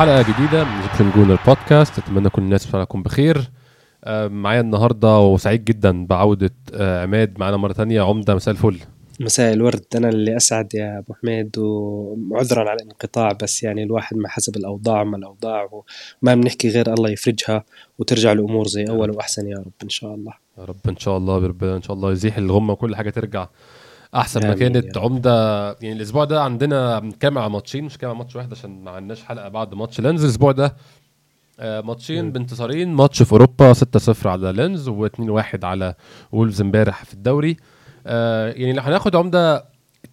[0.00, 3.50] حلقة جديدة من Egyptian Gooner Podcast أتمنى كل الناس تكون بخير.
[4.04, 8.02] آه، معايا النهارده وسعيد جدا بعودة آه، عماد معانا مرة تانية.
[8.02, 8.78] عمدة مساء الفل.
[9.20, 9.84] مساء الورد.
[9.96, 15.04] أنا اللي أسعد يا أبو حميد وعذرا على الانقطاع بس يعني الواحد ما حسب الأوضاع
[15.04, 15.68] ما الأوضاع
[16.22, 17.64] وما بنحكي غير الله يفرجها
[17.98, 20.32] وترجع الأمور زي أول وأحسن يا رب إن شاء الله.
[20.58, 23.46] يا رب إن شاء الله بربنا إن شاء الله يزيح الغمة وكل حاجة ترجع.
[24.14, 25.66] أحسن ما كانت عمدة.
[25.72, 29.48] يعني الأسبوع ده عندنا بنتكلم على ماتشين مش كام ماتش واحد عشان ما عندناش حلقة
[29.48, 30.24] بعد ماتش لينز.
[30.24, 30.76] الأسبوع ده
[31.60, 35.94] آه، ماتشين بانتصارين ماتش في أوروبا 6-0 على لينز و2-1 على
[36.32, 37.56] وولفز امبارح في الدوري.
[38.06, 39.64] آه، يعني لو هناخد عمدة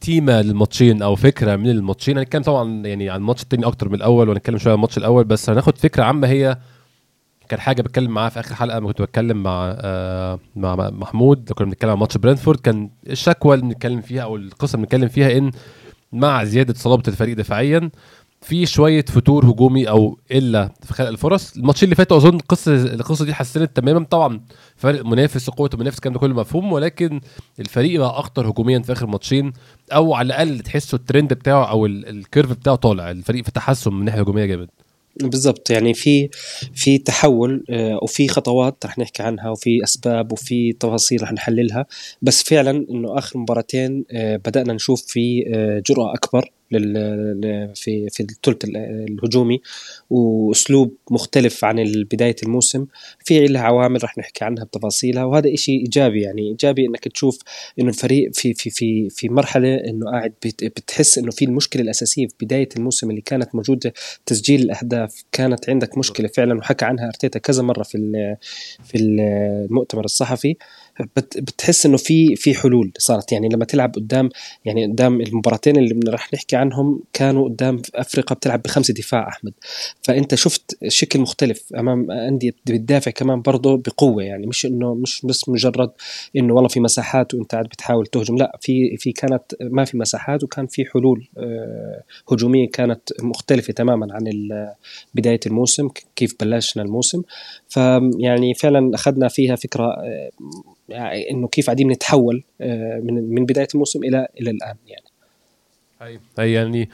[0.02, 4.30] تيمة للماتشين أو فكرة من الماتشين هنتكلم طبعا يعني عن الماتش التاني أكتر من الأول
[4.30, 6.58] ونتكلم شوية عن الماتش الأول بس هناخد فكرة عامة هي
[7.50, 11.92] كان حاجة بتكلم معاه في آخر حلقة كنت بتكلم مع آه مع محمود كنا بنتكلم
[11.92, 15.52] عن ماتش برينفورد كان الشكوى اللي بنتكلم فيها أو القصة اللي بنتكلم فيها إن
[16.14, 17.90] مع زيادة صلابة الفريق دفاعيا
[18.42, 21.56] في شوية فتور هجومي أو إلا في خلق الفرص.
[21.58, 24.06] الماتشين اللي فاتوا أظن القصة القصة دي حسنت تماما.
[24.06, 24.42] طبعا
[24.76, 27.22] فرق منافس وقوة المنافس كان ده كله مفهوم ولكن
[27.60, 29.54] الفريق بقى أخطر هجوميا في آخر ماتشين
[29.94, 33.12] أو على الأقل تحسوا الترند بتاعه أو ال curve بتاعه طالع.
[33.12, 34.70] الفريق في تحسن من الناحية الهجومية جامد.
[35.22, 35.70] بالضبط.
[35.70, 36.30] يعني في
[36.74, 41.86] في تحول آه، وفي خطوات رح نحكي عنها وفي أسباب وفي تفاصيل رح نحللها.
[42.22, 46.52] بس فعلا إنه آخر مباراتين آه، بدأنا نشوف في آه، جرأة أكبر.
[47.76, 49.62] في في الثلث الهجومي
[50.10, 52.86] وأسلوب مختلف عن بداية الموسم.
[53.26, 57.40] في لها عوامل رح نحكي عنها بتفاصيلها وهذا إشي إيجابي يعني إيجابي إنك تشوف
[57.80, 60.34] إنه الفريق في في في في مرحلة إنه قاعد
[60.64, 63.94] بتحس إنه في المشكلة الأساسية في بداية الموسم اللي كانت موجودة
[64.26, 67.98] تسجيل الأهداف كانت عندك مشكلة فعلا وحكى عنها أرتيتا كذا مرة في
[68.84, 70.56] في المؤتمر الصحفي.
[71.18, 73.32] بتحس إنه في في حلول صارت.
[73.32, 74.30] يعني لما تلعب قدام
[74.66, 79.54] يعني قدام المباراتين اللي راح نحكي عنهم كانوا قدام أفريقيا بتلعب بخمسة دفاع أحمد.
[80.04, 84.24] فأنت شفت شكل مختلف أمام أندية بتدافع كمان برضه بقوة.
[84.24, 85.92] يعني مش إنه مش بس مجرد
[86.36, 88.38] إنه والله في مساحات وإنت قاعد بتحاول تهجم.
[88.38, 94.08] لا في في كانت ما في مساحات وكان في حلول آه، هجومية كانت مختلفة تماما
[94.12, 94.28] عن
[95.16, 97.22] بداية الموسم كيف بلشنا الموسم.
[97.70, 100.30] فيعني فعلا أخذنا فيها فكرة آه،
[100.90, 105.04] يعني إنه كيف قاعدين نتحول آه، من من بداية الموسم إلى إلى الآن يعني.
[106.40, 106.90] هي يعني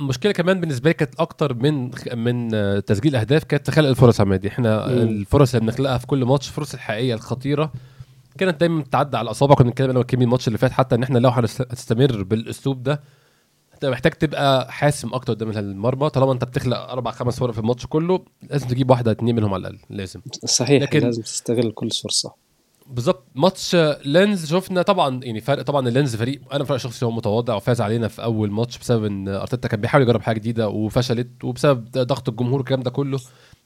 [0.00, 4.20] المشكلة آه كمان بالنسبة لي كانت أكتر من من آه تسجيل أهداف كانت خلق الفرص
[4.20, 4.92] عمادي إحنا مم.
[4.92, 7.72] الفرص اللي بنخلقها في كل ماتش الفرص الحقيقية الخطيرة
[8.38, 11.18] كانت دايما بتعدي على الاصابع كنا بنتكلم أنا وكيمي الماتش اللي فات حتى إن إحنا
[11.18, 13.00] لو هنستمر بالأسلوب ده
[13.74, 16.10] أنت محتاج تبقى حاسم أكتر قدام المرمى.
[16.10, 19.60] طالما أنت بتخلق أربع خمس فرق في الماتش كله لازم تجيب واحدة اتنين منهم على
[19.60, 20.20] الأقل لازم.
[20.44, 22.43] صحيح لكن لازم تستغل كل فرصة.
[22.86, 27.10] بالظبط ماتش لينز شفنا طبعا يعني فرق طبعا اللينز فريق أنا في رأيي الشخصي هو
[27.10, 31.44] متواضع وفاز علينا في أول ماتش بسبب إن أرتيتا كان بيحاول يجرب حاجة جديدة وفشلت
[31.44, 33.20] وبسبب ضغط الجمهور والكلام ده كله.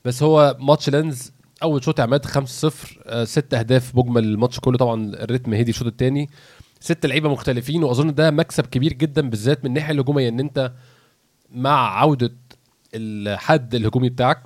[0.04, 2.38] بس هو ماتش لينز أول شوط عماد 5-0
[3.06, 4.78] آه، ست أهداف مجمل الماتش كله.
[4.78, 6.28] طبعا ال rhythm هدي الشوط الثاني
[6.80, 10.72] ست لعيبة مختلفين وأظن ده مكسب كبير جدا بالذات من الناحية الهجومية إن أنت
[11.50, 12.32] مع عودة
[12.94, 14.42] الحد الهجومي بتاعك.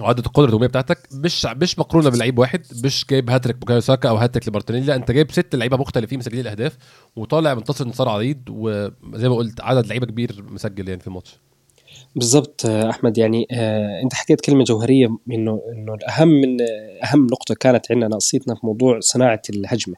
[0.00, 4.16] وعودة القدره الهجوميه بتاعتك مش مش مقرونه بلعيب واحد مش جايب هاتريك بوكايو ساكا أو
[4.16, 6.76] هاتريك لمارتينيلي لا أنت جايب ست لعيبة مختلفين مسجلين الأهداف
[7.16, 11.38] وطالع منتصر انتصار عريض وزي ما قلت عدد لعيبة كبير مسجل يعني في الماتش.
[12.16, 16.56] بالضبط أحمد يعني آه أنت حكيت كلمة جوهرية إنه إنه الأهم من
[17.04, 19.96] أهم نقطة كانت عندنا ناقصيتنا في موضوع صناعة الهجمة.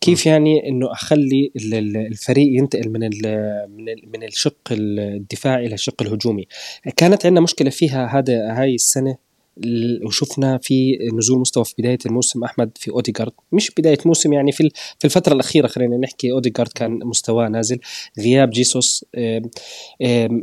[0.00, 0.30] كيف م.
[0.30, 1.52] يعني إنه أخلي
[2.10, 3.00] الفريق ينتقل من
[3.68, 3.84] من
[4.14, 6.46] من الشق الدفاعي إلى الشق الهجومي؟
[6.96, 9.27] كانت عندنا مشكلة فيها هذا هاي السنة
[10.06, 14.70] وشفنا في نزول مستوى في بداية الموسم أحمد في اوديجارد مش بداية موسم يعني في
[14.98, 17.78] في الفترة الأخيرة خلينا نحكي اوديجارد كان مستواه نازل.
[18.18, 19.04] غياب جيسوس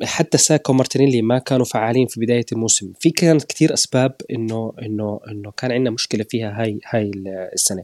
[0.04, 2.94] حتى ساكا ومارتينيلي ما كانوا فعالين في بداية الموسم.
[3.00, 7.12] في كانت كثير أسباب إنه إنه إنه كان عندنا مشكلة فيها هاي هاي
[7.54, 7.84] السنة.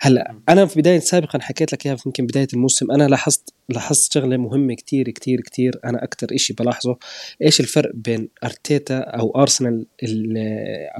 [0.00, 4.36] هلأ أنا في بداية سابقا حكيت لك إياها يمكن بداية الموسم أنا لاحظت لاحظت شغلة
[4.36, 6.96] مهمة كتير كتير كتير أنا أكثر إشي بلاحظه.
[7.42, 9.86] إيش الفرق بين أرتيتا أو أرسنال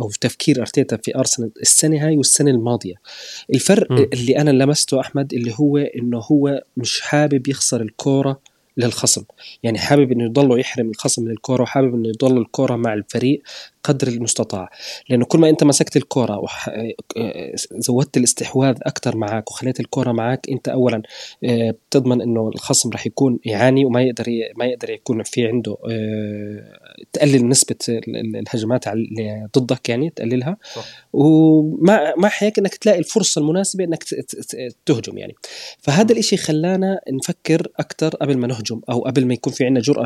[0.00, 2.94] أو تفكير أرتيتا في أرسنال السنة هاي والسنة الماضية؟
[3.54, 4.06] الفرق م.
[4.12, 8.40] اللي أنا لمسته أحمد اللي هو إنه هو مش حابب يخسر الكورة
[8.76, 9.24] للخصم.
[9.62, 13.42] يعني حابب إنه يضله يحرم الخصم من الكوره وحابب إنه يضل الكورة مع الفريق.
[13.88, 14.70] قدر المستطاع.
[15.08, 16.42] لأنه كل ما أنت مسكت الكره
[17.72, 21.02] وزودت الاستحواذ أكثر معك وخليت الكره معك أنت اولا
[21.44, 24.24] آه، بتضمن إنه الخصم راح يكون يعاني وما يقدر
[24.56, 26.76] ما يقدر يكون في عنده آه،
[27.12, 27.76] تقلل نسبة
[28.08, 28.84] الهجمات
[29.58, 30.56] ضدك يعني تقللها.
[31.12, 34.04] ومع مع هيك إنك تلاقي الفرصة المناسبة إنك
[34.86, 35.34] تهجم يعني.
[35.78, 40.04] فهذا الإشي خلانا نفكر أكثر قبل ما نهجم أو قبل ما يكون في عندنا جرأة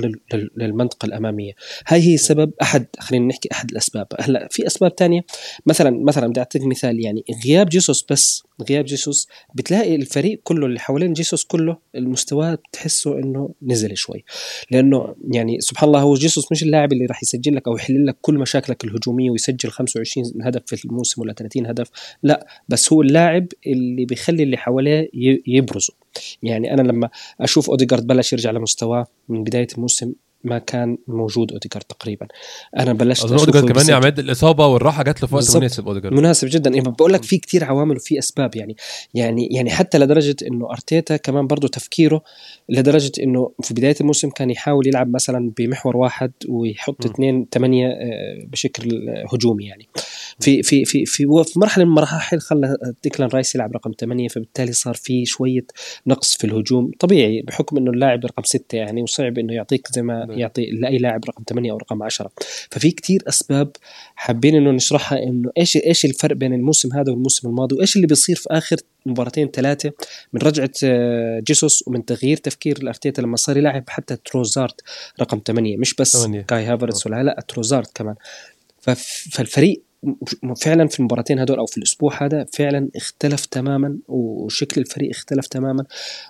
[0.56, 1.52] للمنطقة الأمامية.
[1.86, 4.06] هاي هي سبب أحد خلينا نحكي أحد الأسباب.
[4.20, 5.20] هلا في أسباب تانية.
[5.66, 10.80] مثلا مثلا بدي أعطيك مثال يعني غياب جيسوس بس غياب جيسوس بتلاقي الفريق كله اللي
[10.80, 14.24] حوالين جيسوس كله المستوى بتحسه إنه نزل شوي.
[14.70, 18.16] لأنه يعني سبحان الله هو جيسوس مش اللاعب اللي راح يسجل لك أو يحل لك
[18.20, 21.90] كل مشاكلك الهجومية ويسجل 25 هدف في الموسم ولا 30 هدف.
[22.22, 25.10] لا بس هو اللاعب اللي بيخلي اللي حواليه
[25.46, 25.94] يبرزوا
[26.42, 27.10] يعني أنا لما
[27.40, 30.12] أشوف أوديجارد بلش يرجع لمستواه من بداية الموسم
[30.44, 32.26] ما كان موجود اوديجارد تقريبا.
[32.78, 36.14] أنا بلشت أظن اوديجارد كمان يا عماد الإصابة والراحة جات له في وقت مناسب اوديجارد
[36.14, 36.70] مناسب جدا.
[36.70, 38.76] يعني بقول لك في كتير عوامل وفي أسباب يعني.
[39.14, 42.22] يعني يعني حتى لدرجة إنه أرتيتا كمان برضه تفكيره
[42.72, 48.46] لدرجة إنه في بداية الموسم كان يحاول يلعب مثلا بمحور واحد ويحط اثنين ثمانية آه،
[48.46, 49.88] بشكل هجومي يعني.
[50.40, 54.72] في في في في في مرحلة من المراحل خلى ديكلان رايس يلعب رقم ثمانية فبالتالي
[54.72, 55.66] صار في شوية
[56.06, 56.90] نقص في الهجوم.
[56.98, 60.38] طبيعي بحكم إنه اللاعب رقم ستة يعني وصعب إنه يعطيك زي ما نعم.
[60.38, 62.30] يعطي لأي لاعب رقم 8 أو رقم 10
[62.70, 63.70] ففي كتير أسباب
[64.14, 68.36] حابين إنه نشرحها إنه إيش إيش الفرق بين الموسم هذا والموسم الماضي وإيش اللي بيصير
[68.36, 68.76] في آخر
[69.06, 69.92] مباراتين ثلاثة
[70.32, 74.80] من رجعة آه، جيسوس ومن تغيير تفكير لأرتيتا لما صار يلعب حتى تروسارد
[75.20, 76.42] رقم 8 مش بس 8.
[76.42, 78.14] كاي هافرتس ولا لا تروسارد كمان
[79.32, 79.82] فالفريق
[80.56, 85.84] فعلا في المباراتين هدول أو في الأسبوع هذا فعلا اختلف تماما وشكل الفريق اختلف تماما.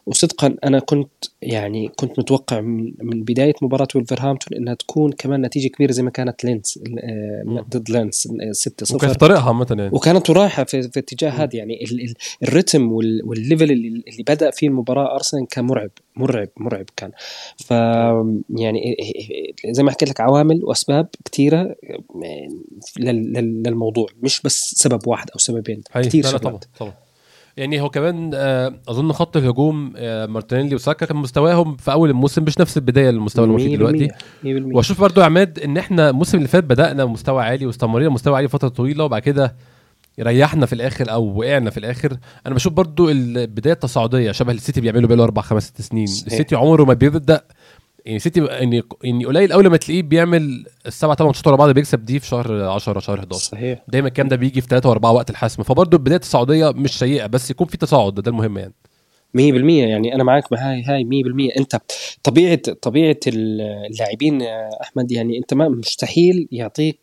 [0.07, 1.11] وصدقا أنا كنت
[1.43, 6.45] يعني كنت متوقع من بداية مباراة ولفرهامبتون إنها تكون كمان نتيجة كبيرة زي ما كانت
[6.45, 9.91] لانس آه، ضد لانس 6 0 وكانت طريقها مثلا.
[9.95, 11.85] وكانت رايحة في, في اتجاه هذا يعني
[12.43, 15.91] ال rhythm وال level اللي, اللي بدأ فيه المباراة أرسنال كان مرعب.
[16.17, 17.11] مرعب مرعب كان.
[17.57, 17.71] ف
[18.51, 18.97] يعني
[19.71, 21.75] زي ما حكيت لك عوامل وأسباب كثيره
[22.99, 26.93] للموضوع مش بس سبب واحد أو سببين كثير سبب طبعا طبعا.
[27.57, 32.43] يعني هو كمان آه، أظن خط الهجوم آه، مارتينيلي وساكا كان مستواهم في أول الموسم
[32.43, 34.09] مش نفس البداية للمستوى اللي فيه دلوقتي.
[34.45, 38.49] وأشوف برضو يا عماد إن إحنا الموسم اللي فات بدأنا مستوى عالي واستمرينا مستوى عالي
[38.49, 39.57] فترة طويلة وبعد كده
[40.21, 42.17] ريحنا في الآخر أو وقعنا في الآخر.
[42.47, 46.05] أنا بشوف برضو البداية التصاعدية شبه السيتي بيعملوا بقاله أربع خمس ست سنين.
[46.05, 47.45] السيتي عمره ما بيبدأ
[48.07, 52.05] يعني سيتي يعني يعني قليل قوي لما تلاقيه بيعمل السبع ثمان ماتشات ورا بعض بيكسب
[52.05, 53.83] دي في شهر 10 شهر 11 صحيح.
[53.89, 55.63] دايما الكلام ده بيجي في 3 و4 وقت الحسم.
[55.63, 58.75] فبرضه البداية التصاعدية مش سيئة بس يكون في تصاعد ده المهم يعني.
[59.37, 59.41] 100%
[59.89, 61.77] يعني أنا معك بهاي هاي 100% أنت
[62.23, 64.43] طبيعة طبيعة اللاعبين
[64.83, 66.99] أحمد يعني أنت ما مستحيل يعطيك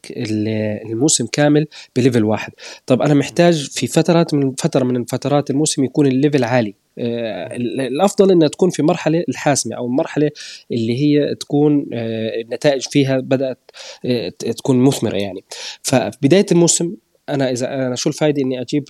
[0.85, 2.51] الموسم كامل ب level واحد.
[2.85, 6.75] طب أنا محتاج في فترات من فترة من فترات الموسم يكون ال level عالي.
[6.99, 10.29] آه، الأفضل إنها تكون في مرحلة الحاسمة أو المرحله
[10.71, 13.71] اللي هي تكون آه، النتائج فيها بدأت
[14.05, 15.43] آه، تكون مثمرة يعني.
[15.81, 16.95] ففي بدايه الموسم
[17.33, 18.83] أنا إذا أنا شو الفائده إني أجيب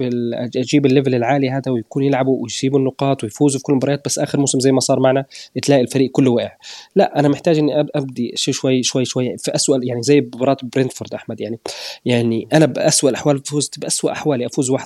[0.56, 4.40] أجيب ال level العالي هذا ويكون يلعبوا ويسيبوا النقاط ويفوزوا في كل المباريات بس آخر
[4.40, 5.26] موسم زي ما صار معنا
[5.62, 6.52] تلاقي الفريق كله وقع
[6.96, 11.14] لا أنا محتاج إني أبدي شيء شوي شوي شوي في اسوء يعني زي مباراة برينتفورد
[11.14, 11.60] أحمد يعني.
[12.06, 14.78] يعني أنا باسوء الأحوال فزت باسوء أحوالي أفوز 1-0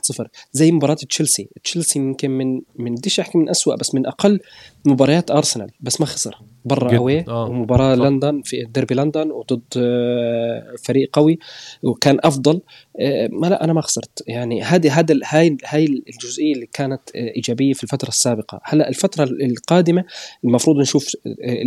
[0.53, 1.50] زي مباراة تشيلسي.
[1.63, 4.39] تشيلسي يمكن من من بديش أحكي من اسوء بس من أقل
[4.86, 6.38] مباريات أرسنال بس ما خسر.
[6.66, 7.46] برا أوي آه.
[7.46, 8.02] ومباراة صح.
[8.02, 11.40] لندن في ديربي لندن وضد آه، فريق قوي
[11.84, 12.62] وكان أفضل.
[13.00, 14.24] آه، ما لا أنا ما خسرت.
[14.28, 18.62] يعني هذه هذا هاي هاي الجزئية اللي كانت إيجابية في الفترة السابقة.
[18.63, 20.04] هلا الفترة القادمة
[20.44, 21.08] المفروض نشوف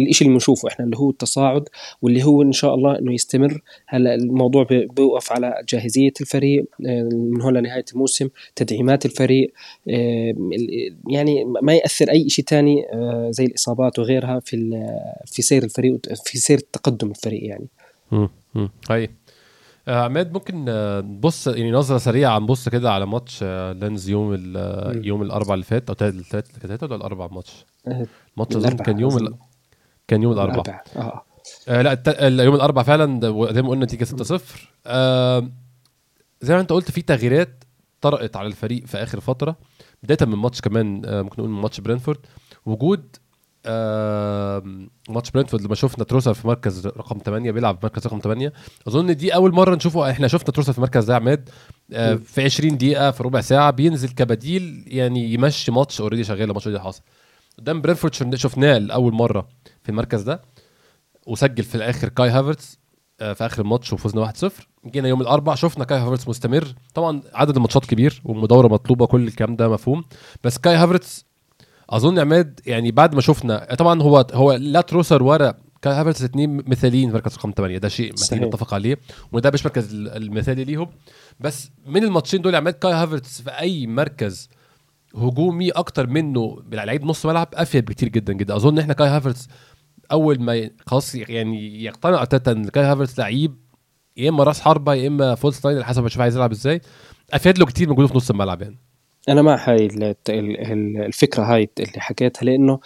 [0.09, 1.69] الشيء اللي بنشوفه إحنا اللي هو التصاعد
[2.03, 3.61] واللي هو إن شاء الله إنه يستمر.
[3.87, 6.65] هلا الموضوع بيوقف على جاهزية الفريق
[7.13, 9.53] من هون لنهاية الموسم تدعيمات الفريق
[11.09, 12.85] يعني ما يأثر أي شيء ثاني
[13.31, 14.87] زي الإصابات وغيرها في
[15.27, 17.69] في سير الفريق في سير تقدم الفريق يعني.
[18.13, 19.11] امم هاي
[19.89, 24.35] آه، عماد ممكن آه، نبص يعني نظرة سريعة نبص كده على ماتش آه، لانس يوم
[25.05, 27.65] يوم الأربعاء اللي فات أو ثلاث ولا الاربع ماتش؟
[28.37, 29.35] ماتش كان يوم ال...
[30.09, 30.85] كان يوم الأربعاء.
[30.97, 31.23] آه.
[31.67, 32.09] لا الت...
[32.21, 33.21] يوم الأربعاء فعلا
[33.53, 34.41] زي ما قلنا نتيجة 6-0
[34.87, 35.51] آه
[36.41, 37.65] زي ما انت قلت في تغييرات
[38.01, 39.57] طرأت على الفريق في آخر فترة
[40.03, 42.19] بداية من ماتش كمان آه ممكن نقول من ماتش برينتفورد.
[42.67, 43.17] وجود
[45.09, 48.53] ماتش برينتفورد لما شفنا تروسارد في مركز رقم 8 بيلعب في مركز رقم 8
[48.89, 51.51] أظن دي أول مرة نشوفه إحنا شفنا تروسارد في المركز ده يا عماد
[51.93, 56.69] آه في 20 دقيقة في ربع ساعة بينزل كبديل يعني يمشي ماتش already شغال الماتش
[56.69, 57.03] ده حاصل
[57.59, 59.49] قدام برينتفورد شفناه لأول مرة
[59.83, 60.43] في المركز ده
[61.27, 62.79] وسجل في الآخر كاي هافرتس
[63.21, 64.51] آه في آخر الماتش وفزنا 1-0
[64.87, 66.75] جينا يوم الاربعاء شفنا كاي هافرتس مستمر.
[66.95, 70.05] طبعا عدد الماتشات كبير والمداورة مطلوبة كل الكلام ده مفهوم.
[70.45, 71.27] بس كاي هافرتس
[71.91, 75.23] أظن عماد يعني بعد ما شفنا طبعا هو هو لا تروسارد
[75.83, 78.99] كاي هافرتس اثنين مثاليين مركز رقم 8 ده شيء محتاجين نتفق عليه
[79.33, 80.91] وده مش مركز المثالي ليهم.
[81.41, 84.49] بس من الماتشين دول عماد كاي هافرتس في أي مركز
[85.15, 88.57] هجومي أكتر منه لعيب نص ملعب أفيد بكتير جدا جدا.
[88.57, 89.49] أظن إحنا كاي هافرتس
[90.13, 93.57] أول ما خلاص يعني يقتنع ارتيتا إن كاي هافرتس لعيب
[94.17, 96.81] يا إما رأس حربة يا إما false nine على حسب ما أشوف عايز يلعب إزاي
[97.33, 98.79] أفيد له كتير من وجوده في نص الملعب يعني.
[99.29, 99.89] أنا مع هاي
[100.29, 102.81] الفكرة هاي اللي حكيتها لأنه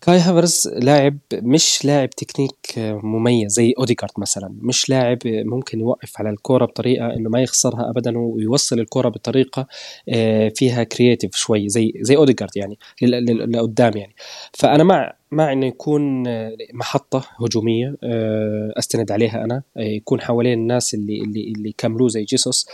[0.00, 4.54] كاي هافرتس لاعب مش لاعب تكنيك مميز زي اوديجارد مثلا.
[4.62, 9.66] مش لاعب ممكن يوقف على الكرة بطريقة إنه ما يخسرها ابدا ويوصل الكرة بطريقة
[10.08, 14.14] آه، فيها creative شوي زي زي اوديجارد يعني لقدام يعني.
[14.52, 20.94] فأنا مع مع إنه يكون آه، محطة هجومية آه، أستند عليها أنا يكون حوالين الناس
[20.94, 22.66] اللي اللي اللي حواليه زي جيسوس.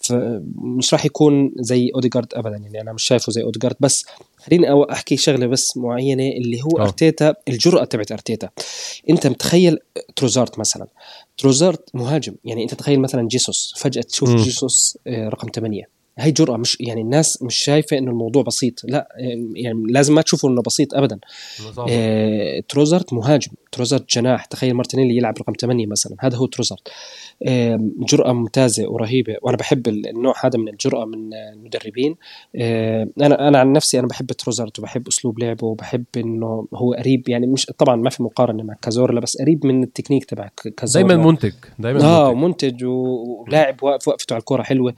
[0.00, 4.06] فمش راح يكون زي اوديجارد ابدا يعني أنا مش شايفه زي اوديجارد بس
[4.38, 6.82] خليني أحكي شغلة بس معينة اللي هو أوه.
[6.82, 8.48] أرتيتا الجرأة تبعت أرتيتا.
[9.10, 9.78] أنت متخيل
[10.16, 10.86] تروسارد مثلا؟
[11.38, 14.36] تروسارد مهاجم يعني أنت تخيل مثلا جيسوس فجأة تشوف م.
[14.36, 19.08] جيسوس رقم 8 هي جرأة مش يعني الناس مش شايفة إنه الموضوع بسيط لا
[19.54, 21.18] يعني لازم ما تشوفوا إنه بسيط ابدا.
[21.88, 23.52] آه تروسارد مهاجم.
[23.72, 26.88] تروسارد جناح تخيل مارتينيلي يلعب رقم 8 مثلا هذا هو تروسارد.
[27.46, 32.16] آه جرأة ممتازة ورهيبة وأنا بحب النوع هذا من الجرأة من المدربين.
[32.56, 37.28] آه أنا أنا عن نفسي أنا بحب تروسارد وبحب أسلوب لعبه وبحب إنه هو قريب
[37.28, 41.08] يعني مش طبعا ما في مقارنة مع كازورلا بس قريب من التكنيك تبع كازورلا.
[41.08, 42.84] دائما منتج دائما آه منتج.
[42.84, 44.94] ولاعب واقف وقفته على الكرة حلوة.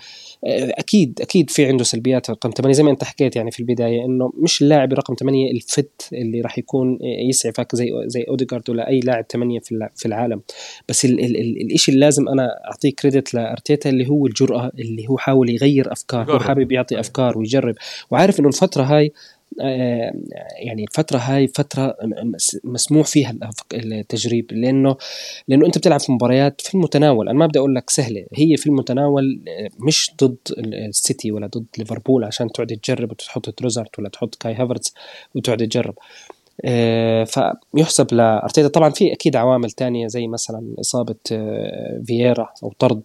[0.47, 4.05] آه أكيد أكيد في عنده سلبيات رقم 8 زي ما أنت حكيت يعني في البداية
[4.05, 6.99] إنه مش اللاعب رقم 8 الفت اللي راح يكون
[7.29, 8.60] يسعفك زي زي أوديجارد.
[8.69, 10.41] ولا اي لاعب 8 في في العالم.
[10.89, 15.09] بس ال ال ال الشيء اللي لازم أنا أعطيه كريدت لأرتيتا اللي هو الجرأة اللي
[15.09, 17.75] هو حاول يغير أفكار هو حابب يعطي أفكار ويجرب.
[18.11, 19.13] وعارف إنه الفترة هاي
[19.61, 20.13] آه،
[20.63, 21.97] يعني الفترة هاي فترة
[22.65, 23.35] مسموح فيها
[23.75, 24.53] التجريب.
[24.53, 24.97] لأنه
[25.49, 27.29] لأنه أنت بتلعب في مباريات في المتناول.
[27.29, 28.27] أنا ما بدي أقول لك سهلة.
[28.35, 33.99] هي في المتناول آه، مش ضد السيتي ولا ضد ليفربول عشان تقعد تجرب وتحط تروسارد
[33.99, 34.95] ولا تحط كاي هافرتز
[35.35, 35.95] وتقعد تجرب.
[37.25, 43.03] فيحسب لارتيتا طبعا في أكيد عوامل تانية زي مثلا إصابة آه، فييرا أو طرد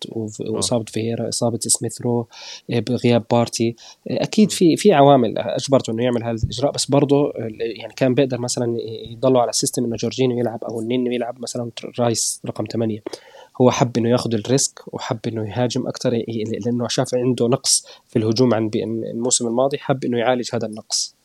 [0.49, 2.27] وإصابة فييرا إصابة سميث رو
[2.71, 3.75] آه، بغياب بارتي.
[4.07, 8.77] أكيد في في عوامل أجبرته إنه يعمل هذا الإجراء بس برضه يعني كان بيقدر مثلا
[9.11, 12.99] يضلوا على ال system إنه جورجينيو يلعب أو النني يلعب مثلا رايس رقم 8
[13.61, 16.23] هو حب إنه ياخذ ال risk وحب إنه يهاجم أكثر
[16.65, 21.15] لأنه شاف عنده نقص في الهجوم عن الموسم الماضي حب إنه يعالج هذا النقص.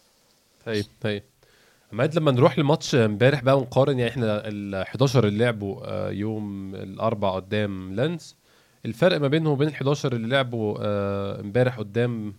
[0.66, 1.22] طيب طيب.
[1.92, 6.74] عماد لما نروح لماتش امبارح بقى ونقارن يعني إحنا ال 11 اللي لعبوا آه، يوم
[6.74, 8.36] الأربع قدام لانز
[8.86, 12.34] الفرق ما بينهم وبين ال 11 اللي لعبوا آه، امبارح قدام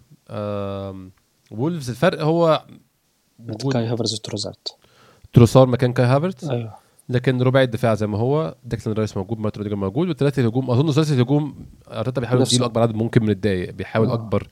[1.52, 2.66] وولفز الفرق هو
[3.40, 4.78] وجود كاي هافرتز وتروسارد.
[5.34, 6.76] تروسار مكان كاي هافرتز أيوه.
[7.10, 10.92] لكن رباعي الدفاع زي ما هو ديكلان رايس موجود مارتن أوديجارد موجود وثلاثة الهجوم أظن
[10.92, 14.14] ثلاثة الهجوم أرتيتا بيحاول يديله أكبر عدد ممكن من الدقايق بيحاول آه.
[14.14, 14.48] أكبر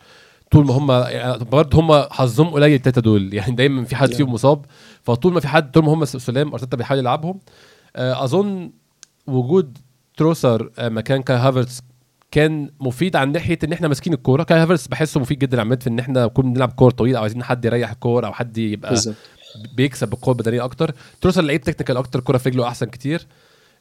[0.51, 3.33] طول ما هم يعني برضه هم حظهم قليل التلاتة دول.
[3.33, 4.65] يعني دايما في حد فيهم مصاب
[5.03, 7.39] فطول ما في حد طول ما هم سلام أرتيتا بيحاول يلعبهم.
[7.95, 8.71] آه، أظن
[9.27, 9.77] وجود
[10.17, 11.81] تروسر آه، مكان كاي هافرتس
[12.31, 14.43] كان مفيد عن ناحية إن إحنا ماسكين الكورة.
[14.43, 17.43] كاي هافرتس بحسه مفيد جدا عماد في إن إحنا نكون بنلعب كوره طويله أو عايزين
[17.43, 19.15] حد يريح الكوره أو حد يبقى بالزبط.
[19.75, 20.93] بيكسب بالقوه البدنيه أكتر.
[21.21, 23.27] تروسر لعيب technical أكتر كوره في رجله أحسن كتير.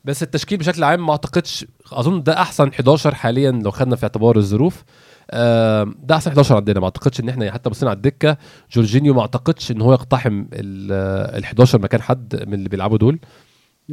[0.04, 4.36] بس التشكيل بشكل عام ما أعتقدش أظن ده أحسن 11 حاليا لو خدنا في اعتبار
[4.36, 4.84] الظروف.
[5.32, 8.36] ده أحسن 11 عندنا ما أعتقدش إن إحنا حتى بصينا على الدكة.
[8.72, 13.18] جورجينيو ما أعتقدش إن هو يقتحم ال 11 مكان حد من اللي بيلعبوا دول.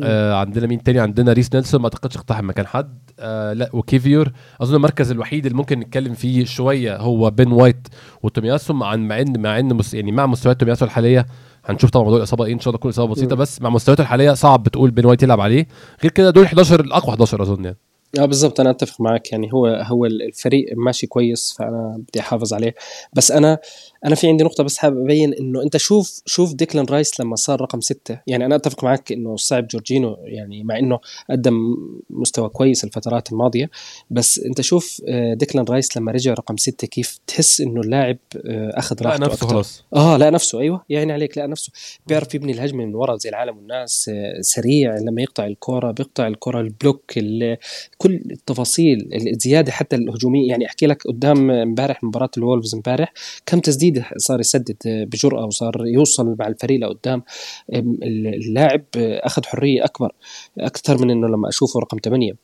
[0.03, 2.99] آه عندنا مين تاني؟ عندنا ريس نيلسون ما أعتقدش يقتحم مكان حد.
[3.19, 4.31] آه لا وكيفيور.
[4.61, 7.87] أظن المركز الوحيد اللي ممكن نتكلم فيه شوية هو بن وايت
[8.23, 11.25] وتومياسو مع مع ان مع إن مس يعني مع مستويات تومياسو الحالية.
[11.65, 12.53] هنشوف طبعا موضوع الإصابة إيه.
[12.53, 13.35] إن شاء الله كل إصابة بسيطة.
[13.35, 15.67] بس مع مستوياته الحالية صعب بتقول بن وايت يلعب عليه.
[16.03, 17.77] غير كده دول 11 الأقوى 11 أظن يعني.
[18.19, 22.75] آه بالضبط أنا أتفق معك يعني هو هو الفريق ماشي كويس فأنا بدي أحافظ عليه.
[23.13, 23.59] بس أنا
[24.05, 27.61] أنا في عندي نقطة بس حابب أبين إنه أنت شوف شوف ديكلان رايس لما صار
[27.61, 28.19] رقم ستة.
[28.27, 31.53] يعني أنا أتفق معك إنه صعب جورجينو يعني مع إنه قدم
[32.09, 33.69] مستوى كويس الفترات الماضية
[34.09, 38.71] بس أنت شوف آه، ديكلان رايس لما رجع رقم ستة كيف تحس إنه اللاعب آه،
[38.73, 39.83] أخذ راحته لا نفسه خلاص.
[39.95, 41.71] آه لا نفسه أيوه يعني عليك لا نفسه.
[42.07, 46.61] بيعرف يبني الهجمة من ورا زي العالم والناس آه، سريع لما يقطع الكرة بيقطع الكرة
[46.61, 47.11] البلوك
[47.97, 50.49] كل التفاصيل الزيادة حتى الهجومية.
[50.49, 53.13] يعني أحكي لك قدام امبارح مباراة الولفز امبارح
[53.45, 57.23] كم تسديده أكيد صار يسدد بجرأة وصار يوصل مع الفريق لقدام.
[57.73, 60.11] اللاعب أخذ حرية أكبر
[60.59, 62.35] أكثر من إنه لما أشوفه رقم 8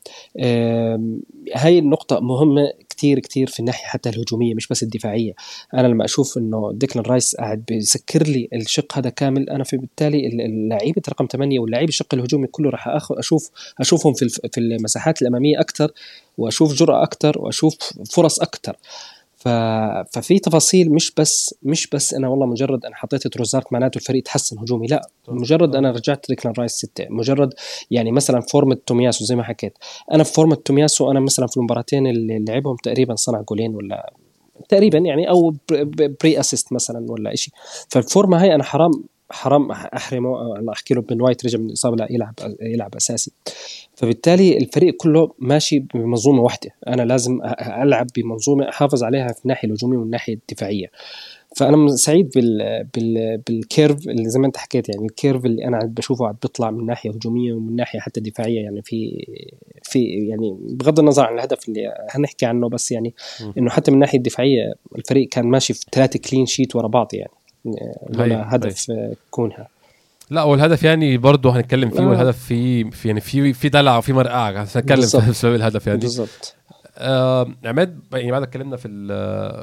[1.54, 5.32] هاي النقطة مهمة كثير كثير في الناحية حتى الهجومية مش بس الدفاعية.
[5.74, 10.26] أنا لما أشوف إنه ديكلان رايس قاعد بيسكر لي الشق هذا كامل أنا في بالتالي
[10.26, 15.60] اللعيبه رقم 8 واللعيبه الشق الهجومي كله راح اخذ أشوف أشوفهم في في المساحات الأمامية
[15.60, 15.92] أكثر
[16.38, 17.76] وأشوف جرأة أكثر وأشوف
[18.10, 18.76] فرص أكثر.
[19.42, 19.48] ف...
[20.12, 24.58] ففي تفاصيل مش بس مش بس أنا والله مجرد أنا حطيت تروزارت معناته الفريق تحسن
[24.58, 27.54] هجومي لا مجرد أنا رجعت ديكلان رايس ستة مجرد
[27.90, 29.78] يعني مثلا فورمة تومياسو زي ما حكيت
[30.12, 34.12] أنا في فورمة تومياسو أنا مثلا في المباراتين اللي لعبهم تقريبا صنع جولين ولا
[34.68, 35.54] تقريبا يعني أو
[36.22, 37.54] pre assist مثلا ولا شيء
[37.88, 38.90] فالفورمه هاي أنا حرام
[39.30, 43.32] حرام أحرمه الله أحكي له بن وايت رجع من الاصابه لا يلعب يلعب أساسي.
[43.94, 46.70] فبالتالي الفريق كله ماشي بمنظومة واحدة.
[46.88, 47.38] أنا لازم
[47.82, 50.86] ألعب بمنظومة أحافظ عليها في الناحية الهجومية والناحيه الدفاعية.
[51.56, 55.64] فأنا سعيد بال بال بال curve اللي زي ما أنت حكيت يعني ال curve اللي
[55.64, 59.26] أنا بشوفه عم بيطلع من ناحية هجومية ومن ناحية حتى دفاعية يعني في
[59.82, 63.14] في يعني بغض النظر عن الهدف اللي هنحكي عنه بس يعني
[63.58, 67.30] إنه حتى من الناحيه الدفاعية الفريق كان ماشي في ثلاثة كلين شيت ورا بعض يعني.
[68.10, 68.86] لولا هدف
[69.30, 69.68] كونها.
[70.30, 72.06] لا والهدف يعني برضه هنتكلم فيه آه.
[72.06, 74.50] والهدف في, في يعني في في دلع وفي مرقعة.
[74.62, 75.98] هنتكلم في سبب الهدف يعني.
[76.00, 76.54] بالظبط.
[76.98, 78.88] آه عماد يعني بعد اتكلمنا في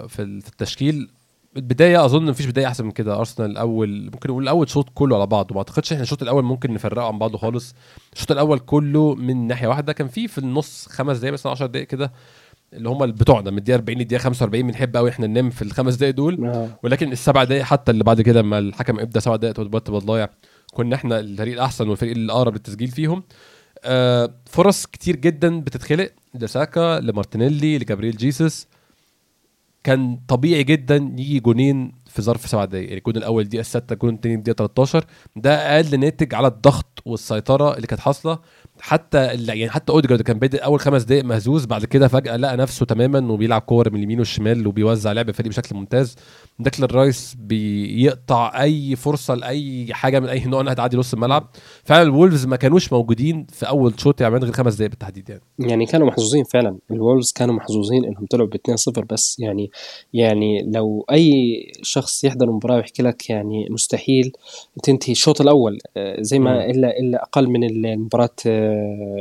[0.10, 1.10] في التشكيل
[1.58, 3.20] البداية أظن مفيش بداية أحسن من كده.
[3.20, 5.54] أرسنال الأول ممكن نقول الأول شوط كله على بعضه.
[5.54, 7.76] ما أعتقدش إحنا الشوط الأول ممكن نفرقه عن بعضه خالص.
[8.14, 9.94] الشوط الأول كله من ناحية واحدة.
[9.94, 12.12] كان في في النص خمس دقايق مثلا 10 دقايق كده
[12.74, 16.16] اللي هم بتوعنا من الدقيقة 40 للدقيقة 45 بنحب قوي إحنا ننام في الخمس دقايق
[16.16, 16.46] دول.
[16.46, 16.68] آه.
[16.84, 20.30] ولكن السبع دقايق حتى اللي بعد كده لما الحكم ابدا سبع دقايق تبقى ضايع
[20.74, 23.24] كنا إحنا الفريق الأحسن والفريق الأقرب للتسجيل فيهم.
[23.84, 28.68] آه فرص كتير جدا بتتخلق لساكا لمارتينيلي لجابريل جيسوس
[29.84, 32.86] كان طبيعي جدا يجي جونين في ظرف سبع دقايق.
[32.86, 37.76] يعني الجون الأول دقيقة 6 الجون الثاني دقيقة 13 ده أقل ناتج على الضغط والسيطرة
[37.76, 38.40] اللي كانت حاصلة.
[38.80, 42.86] حتى يعني حتى أوديجارد كان بادئ أول خمس دقائق مهزوز بعد كده فجأة لقى نفسه
[42.86, 46.16] تماما وبيلعب كور من اليمين والشمال وبيوزع لعب الفريق بشكل ممتاز.
[46.60, 51.50] ديكلان رايس بيقطع أي فرصة لأي حاجة من أي نوع إنها تعدي نص الملعب.
[51.84, 55.42] فعلا الولفز ما كانوش موجودين في أول شوط يعني غير خمس دقائق بالتحديد يعني.
[55.60, 56.78] يعني كانوا محظوظين فعلا.
[56.92, 59.40] الولفز كانوا محظوظين إنهم طلعوا ب 2-0 بس.
[59.40, 59.72] يعني
[60.14, 64.32] يعني لو أي شخص يحضر المباراة ويحكي لك يعني مستحيل
[64.84, 68.69] تنتهي الشوط الأول آه، زي ما إلا إلا أقل من المباراة آه،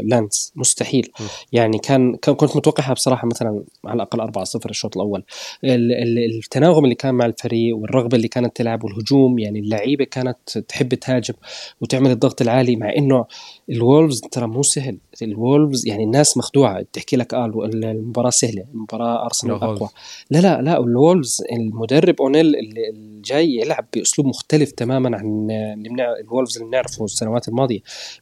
[0.02, 1.10] لانس مستحيل.
[1.20, 1.24] م.
[1.52, 5.24] يعني كان كنت متوقعها بصراحة مثلا على الأقل 4-0 الشوط الأول.
[5.64, 11.34] التناغم اللي كان مع الفريق والرغبة اللي كانت تلعب والهجوم يعني اللعيبة كانت تحب تهاجم
[11.80, 13.24] وتعمل الضغط العالي مع إنه
[13.70, 14.98] الولفز ترى مو سهل.
[15.22, 16.84] الولفز يعني الناس مخدوعة.
[16.92, 19.88] تحكي لك آه المباراة سهلة المباراة أرسنال أقوى.
[20.30, 22.92] لا لا لا الولفز المدرب أونيل اللي
[23.24, 25.48] جاي يلعب بأسلوب مختلف تماما عن
[25.86, 27.78] اللي الولفز اللي بنعرفه السنوات الماضية.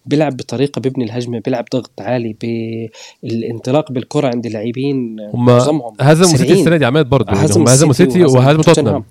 [0.07, 2.37] بيلعب بطريقة بيبني الهجمة بيلعب ضغط عالي
[3.23, 9.05] بالانطلاق بالكرة عند اللاعبين معظمهم هزموا سيتي السنة دي عماد برضه هزموا سيتي وهزموا توتنهام.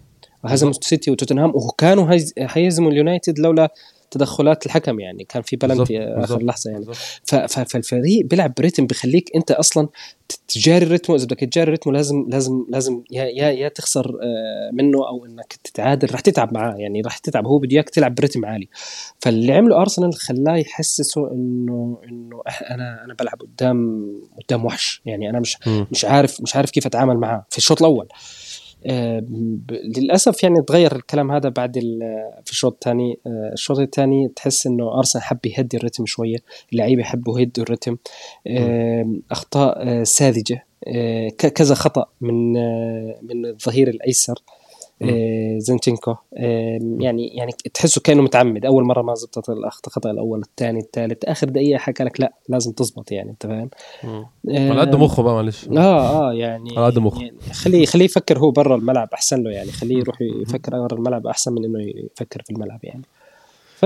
[0.46, 3.70] هزموا سيتي وتوتنهام وكانوا حيهزموا اليونايتد لولا
[4.16, 6.86] تدخلات الحكم يعني كان في بلنتي آخر لحظة يعني.
[7.48, 9.88] فالفريق بيلعب ب rhythm بخليك أنت أصلا
[10.48, 14.10] تجاري ال rhythm إذا بدك تجاري ال rhythm لازم لازم لازم يا يا يا تخسر
[14.10, 18.16] آه، منه أو إنك تتعادل رح تتعب معاه يعني رح تتعب هو بده اياك تلعب
[18.16, 18.70] ب rhythm عالي.
[19.20, 24.08] فاللي عمله أرسنال خلاه يحسسه إنه إنه أنا أنا بلعب قدام
[24.44, 25.86] قدام وحش يعني أنا مش م.
[25.92, 28.08] مش عارف مش عارف كيف أتعامل معاه في الشوط الأول.
[29.98, 31.78] للأسف يعني تغير الكلام هذا بعد
[32.46, 33.20] في الشوط الثاني.
[33.28, 36.38] آه، الشوط الثاني تحس إنه أرسنال حب يهدي الريتم شوية
[36.74, 37.66] اللعيبة يحبوا يهدوا
[39.32, 40.66] أخطاء آه، ساذجة.
[40.88, 42.54] آه، كذا خطأ من
[43.22, 44.36] من الظهير الأيسر.
[45.02, 48.66] آه، زنتشنكو آه، يعني يعني تحسه كأنه متعمد.
[48.66, 49.50] أول مرة ما زبطت
[49.86, 53.70] الخطأ الأول الثاني الثالث آخر دقيقة حكى لك لا لازم تزبط يعني أنت فاهم؟
[54.48, 55.68] على قد مخه بقى معلش.
[55.68, 57.22] آه آه يعني على قد مخه.
[57.22, 61.28] يعني خليه خليه يفكر هو برا الملعب أحسن له يعني خليه يروح يفكر برا الملعب
[61.28, 63.02] أحسن من إنه يفكر في الملعب يعني.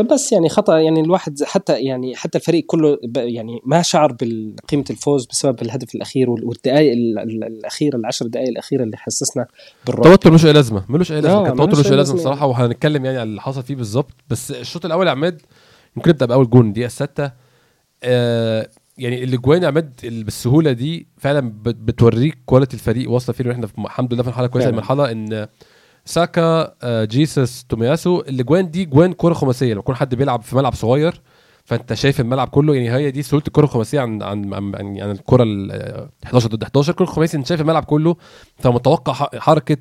[0.03, 5.25] فبس يعني خطأ يعني الواحد حتى يعني حتى الفريق كله يعني ما شعر بقيمه الفوز
[5.25, 9.45] بسبب الهدف الأخير والدقائق الاخيره العشر دقائق الأخيرة اللي حسسنا
[9.87, 11.49] بالرعب التوتر ملوش أي لازمة ملوش أي لازمة.
[11.49, 14.11] التوتر ملوش أي لازمة الصراحه وهنتكلم يعني على اللي حصل فيه بالظبط.
[14.29, 15.41] بس الشوط الأول يا عماد
[15.95, 17.31] ممكن نبدأ بأول جون دقيقه 6
[18.03, 24.13] آه يعني الأجوان يا عماد بالسهولة دي فعلا بتوريك quality الفريق واصلة فين وإحنا الحمد
[24.13, 25.47] لله في مرحلة كويسة المرحلة إن
[26.09, 26.73] ساكا
[27.05, 29.71] جيسس تومياسو الاجوان دي جوان كرة خماسية.
[29.71, 31.21] لما يكون حد بيلعب في ملعب صغير
[31.65, 32.75] فأنت شايف الملعب كله.
[32.75, 35.71] يعني هي دي سهوله الكرة الخماسية عن عن عن, عن الكرة ال
[36.25, 38.15] 11 ضد 11 الكره الخماسية أنت شايف الملعب كله.
[38.57, 39.77] فمتوقع حركة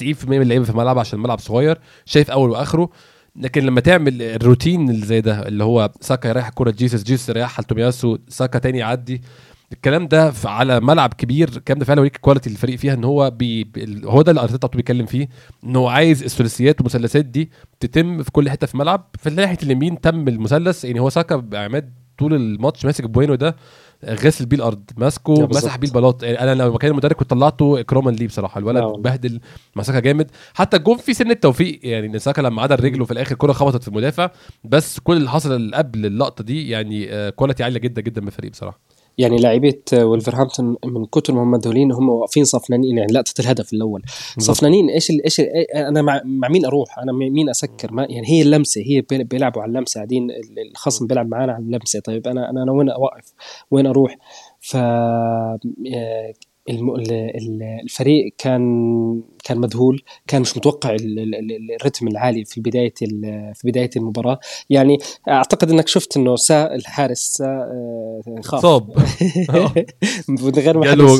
[0.00, 1.78] 90% من اللعيبة في الملعب عشان الملعب صغير.
[2.04, 2.90] شايف أول وآخره.
[3.36, 7.62] لكن لما تعمل الروتين اللي زي ده اللي هو ساكا يريح الكوره جيسس جيسس يريحها
[7.62, 9.22] لتومياسو ساكا تاني يعدي
[9.72, 13.70] الكلام ده على ملعب كبير الكلام ده فعلا يوريك quality الفريق فيها إن هو بي
[14.04, 15.28] هو ده اللي أرتيتا بيتكلم فيه
[15.64, 19.10] إن هو عايز الثلاثيات والمثلثات دي تتم في كل حتة في الملعب.
[19.18, 23.56] في ناحية اليمين تم المثلث يعني هو ساكا بعماد طول الماتش ماسك بوينو ده
[24.04, 26.22] غسل بيه الأرض ماسكه مسح بيه البلاط.
[26.22, 29.02] يعني أنا لو مكان المدرب كنت طلعته إكراما ليه بصراحة الولد نعم.
[29.02, 29.40] بهدل
[29.76, 30.30] مسكها جامد.
[30.54, 33.88] حتى الجون في سن التوفيق يعني ساكا لما عدل رجله في الآخر كرة خبطت في
[33.88, 34.30] المدافع
[34.64, 38.80] بس كل اللي حصل قبل اللقطة دي يعني quality عالية جدا جدا من الفريق بصراحة.
[39.18, 44.02] يعني لاعبيه ولفرهامبتون من كتر ما هم مذهولين هم واقفين صفنانين يعني لقطه الهدف الأول.
[44.38, 45.40] صفنانين إيش إيش
[45.74, 49.68] أنا مع, مع مين أروح؟ أنا مين أسكر؟ ما يعني هي اللمسة هي بيلعبوا على
[49.68, 50.28] اللمسة قاعدين
[50.70, 52.00] الخصم بيلعب معانا على اللمسة.
[52.00, 53.32] طيب أنا أنا وين أوقف؟
[53.70, 54.16] وين أروح؟
[54.60, 54.76] ف
[57.84, 60.96] الفريق كان كان مذهول كان مش متوقع
[61.80, 62.94] الرتم العالي في بداية
[63.54, 64.38] في بداية المباراة.
[64.70, 64.98] يعني
[65.28, 68.62] أعتقد إنك شفت إنه سا الحارس سا آه، خاف.
[68.62, 68.90] صاب.
[70.28, 71.18] من غير ما جاله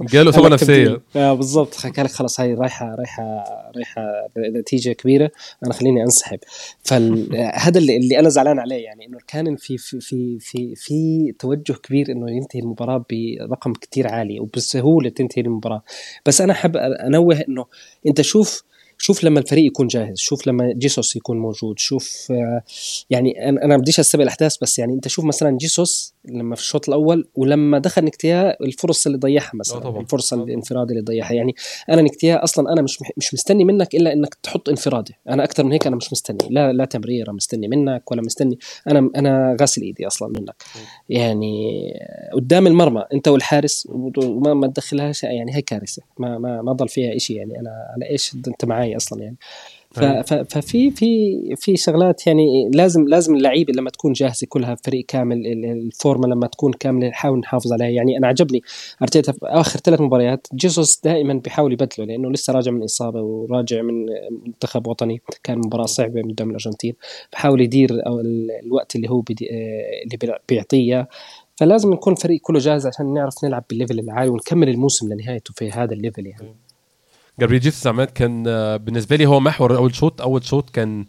[0.00, 1.00] جاله اصابه نفسية.
[1.16, 1.74] آه بالضبط.
[1.74, 3.44] قال لك خلاص هاي رايحه رايحه
[3.76, 4.02] رايحة
[4.38, 5.30] نتيجة كبيرة.
[5.64, 6.38] أنا خليني أنسحب.
[6.82, 8.84] فهذا اللي, اللي أنا زعلان عليه.
[8.84, 13.04] يعني إنه كان في في في في, في توجه كبير إنه ينتهي المباراة
[13.40, 15.82] برقم كتير عالي وبسهولة تنتهي المباراة.
[16.26, 17.66] بس أنا حاب أنوه انه
[18.06, 18.62] أنت شوف
[18.98, 22.32] شوف لما الفريق يكون جاهز شوف لما جيسوس يكون موجود شوف
[23.10, 27.28] يعني أنا بديش استبق الأحداث بس يعني أنت شوف مثلا جيسوس لما في الشوط الأول
[27.34, 30.00] ولما دخل نكتيا الفرص اللي ضيعها مثلا طبعا.
[30.00, 30.48] الفرصه طبعا.
[30.48, 31.32] الانفرادي اللي ضيعها.
[31.32, 31.54] يعني
[31.90, 35.14] أنا نكتيا أصلا أنا مش مش مستني منك إلا إنك تحط انفرادي.
[35.28, 36.38] أنا أكثر من هيك أنا مش مستني.
[36.50, 38.58] لا لا تمريرة مستني منك ولا مستني.
[38.88, 40.62] أنا أنا غاسل إيدي أصلا منك.
[41.08, 41.82] يعني
[42.32, 46.02] قدام المرمى أنت والحارس وما ما تدخلهاش يعني هي كارثة.
[46.18, 49.36] ما ما ما ضل فيها شيء يعني أنا على إيش أنت معي أصلا يعني.
[49.90, 56.28] ففي في في شغلات يعني لازم لازم اللعيبة لما تكون جاهزة كلها فريق كامل الفورمة
[56.28, 57.88] لما تكون كاملة نحاول نحافظ عليها.
[57.88, 58.62] يعني أنا عجبني
[59.02, 63.82] أرتيتا في آخر ثلاث مباريات جيسوس دائما بيحاول يبدله لأنه لسه راجع من إصابة وراجع
[63.82, 64.06] من
[64.46, 65.20] منتخب وطني.
[65.42, 66.94] كان مباراة صعبة قدام الأرجنتين.
[67.32, 67.90] بحاول يدير
[68.64, 69.48] الوقت اللي هو بدي
[70.04, 71.08] اللي بيعطيه
[71.56, 75.70] فلازم نكون فريق كله جاهز عشان نعرف نلعب بال level العالي ونكمل الموسم لنهايته في
[75.70, 76.54] هذا ال level يعني.
[77.40, 80.20] جابريل جيسوس عماد كان آه، بالنسبة لي هو محور أول شوط.
[80.20, 81.06] أول شوط كان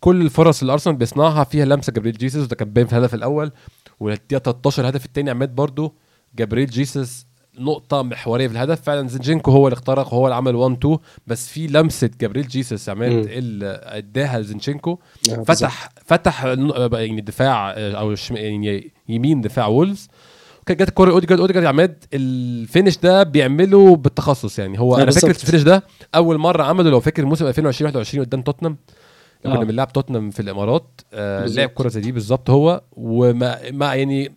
[0.00, 2.46] كل الفرص اللي أرسنال بيصنعها فيها لمسة جابريل جيسوس.
[2.46, 3.52] ده كان باين في الهدف الأول.
[4.00, 5.94] والدقيقه 13 الهدف الثاني عماد برضو.
[6.34, 7.26] جابريل جيسوس
[7.58, 8.80] نقطة محورية في الهدف.
[8.80, 12.88] فعلا زينشينكو هو اللي اخترق وهو اللي عمل 1 2 بس في لمسة جابريل جيسوس
[12.88, 14.98] عماد اللي اداها لزينشينكو
[15.46, 20.08] فتح فتح يعني دفاع آه، أو يعني يمين دفاع وولفز.
[20.70, 24.80] جت الكوره اوديجارد اوديجارد عماد ال finish ده بيعمله بالتخصص يعني.
[24.80, 28.42] هو أنا فاكر ال finish ده أول مرة عمله لو فاكر موسم 2020 21 قدام
[28.42, 28.76] توتنام
[29.44, 32.82] لما كنا بنلعب توتنام في الإمارات آه لعب كرة زي دي بالظبط هو.
[32.92, 34.32] وما ما يعني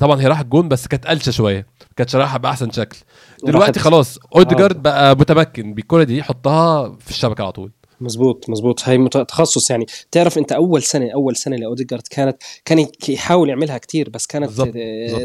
[0.00, 1.66] طبعا هي راحت جون بس كانت قلشة شوية.
[1.80, 2.98] ما كانتش رايحة بأحسن شكل.
[3.44, 4.80] دلوقتي خلاص اوديجارد آه.
[4.80, 7.70] بقى متمكن بالكرة دي يحطها في الشبكة على طول.
[8.00, 9.86] مزبوط مزبوط هاي تخصص يعني.
[10.10, 14.50] تعرف أنت أول سنة أول سنة لأوديجارد كانت كان يحاول يعملها كتير بس كانت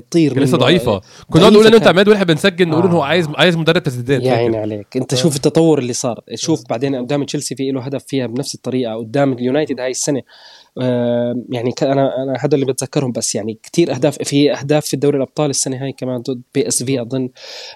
[0.10, 1.02] تطير لسه ضعيفة.
[1.30, 4.34] كنا نقول إنه أنت عماد وإحنا بنسجل نقول إنه هو عايز عايز مدرب تسديدات يا
[4.34, 4.98] عيني عليك.
[4.98, 6.20] أنت شوف التطور اللي صار.
[6.36, 10.22] شوف بعدين قدام تشيلسي في له هدف فيها بنفس الطريقة قدام اليونايتد هاي السنة.
[11.50, 15.50] يعني أنا أنا هذا اللي بتذكرهم بس يعني كثير أهداف في أهداف في دوري الأبطال
[15.50, 17.30] السنة هاي كمان ضد بي اس في أظن.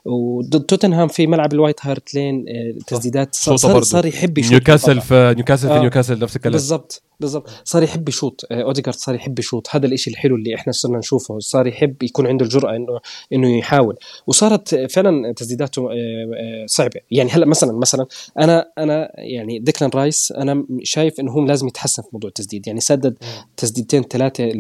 [0.06, 3.36] وضد توتنهام في ملعب الوايت هارت لين آه، تسديدات.
[3.36, 5.80] صار, صار يحب يشوط نيوكاسل في نيوكاسل في آه.
[5.80, 6.54] نيوكاسل نفس الكلام.
[6.54, 7.09] بالضبط.
[7.20, 7.50] بالضبط.
[7.64, 8.46] صار يحب يشوط.
[8.52, 9.68] آه، اوديجارد صار يحب يشوط.
[9.72, 11.40] هذا الشيء الحلو اللي إحنا صرنا نشوفه.
[11.40, 13.00] صار يحب يكون عنده الجرأة انه
[13.34, 13.98] إنه يحاول.
[14.28, 15.90] وصارت فعلا تسديداته
[16.66, 17.02] صعبة.
[17.12, 18.06] يعني هلأ مثلا مثلا
[18.40, 22.68] أنا أنا يعني ديكلان رايس أنا شايف إنه هو لازم يتحسن في موضوع التسديد.
[22.68, 23.18] يعني سدد
[23.58, 24.52] تسديدتين ثلاثة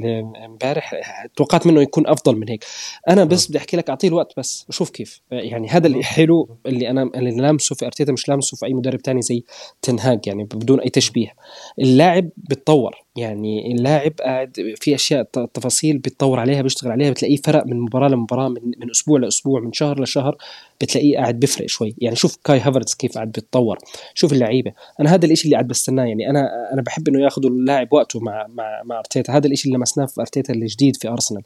[0.45, 0.95] امبارح.
[1.35, 2.65] توقعت منه يكون أفضل من هيك.
[3.09, 4.65] أنا بس بدي أحكي لك أعطيه الوقت بس.
[4.69, 5.21] شوف كيف.
[5.31, 9.01] يعني هذا اللي حلو اللي أنا اللي لامسه في أرتيتا مش لامسه في أي مدرب
[9.01, 9.43] تاني زي
[9.81, 11.33] تنهاج يعني بدون أي تشبيه.
[11.79, 12.95] اللاعب بتطور.
[13.15, 18.49] يعني اللاعب قاعد في أشياء تفاصيل بيتطور عليها بيشتغل عليها بتلاقيه فرق من مباراة لمباراة
[18.49, 20.37] من, من أسبوع لأسبوع من شهر لشهر
[20.81, 21.95] بتلاقيه قاعد بيفرق شوي.
[21.97, 23.77] يعني شوف كاي هافرتس كيف قاعد بيتطور
[24.13, 24.71] شوف اللعيبة.
[24.99, 26.05] أنا هذا الشيء اللي قاعد بستناه.
[26.05, 29.37] يعني أنا أنا بحب إنه ياخذوا اللاعب وقته مع مع مع أرتيتا.
[29.37, 31.41] هذا الشيء اللي لمسناه في أرتيتا الجديد في أرسنال.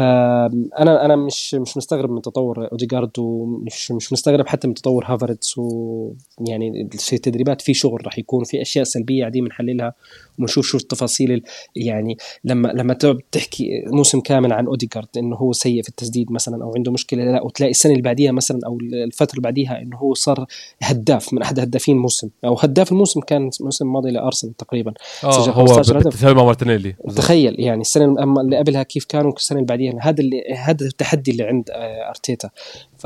[0.00, 5.58] فانا أنا مش مش مستغرب من تطور أوديجارد ومش مش مستغرب حتى من تطور هافرتس
[5.58, 9.94] ويعني في التدريبات في شغل راح يكون في أشياء سلبية قاعدين بنحللها
[10.38, 11.42] ونشوف شو التفاصيل
[11.76, 12.94] يعني لما لما
[13.32, 17.42] تحكي موسم كامل عن أوديجارد إنه هو سيء في التسديد مثلا أو عنده مشكلة لا
[17.42, 20.46] وتلاقي السنة اللي بعديها مثلا أو الفترة اللي بعديها إنه هو صار
[20.82, 24.92] هداف من أحد هدافين الموسم أو هداف الموسم كان الموسم الماضي لأرسنال تقريبا
[25.24, 26.94] آه هو بتساوي مع مارتينيلي.
[27.16, 31.42] تخيل يعني السنة اللي قبلها كيف كانوا السنة اللي بعديها هذا اللي هذا التحدي اللي
[31.44, 32.50] عند آه، أرتيتا.
[32.98, 33.04] ف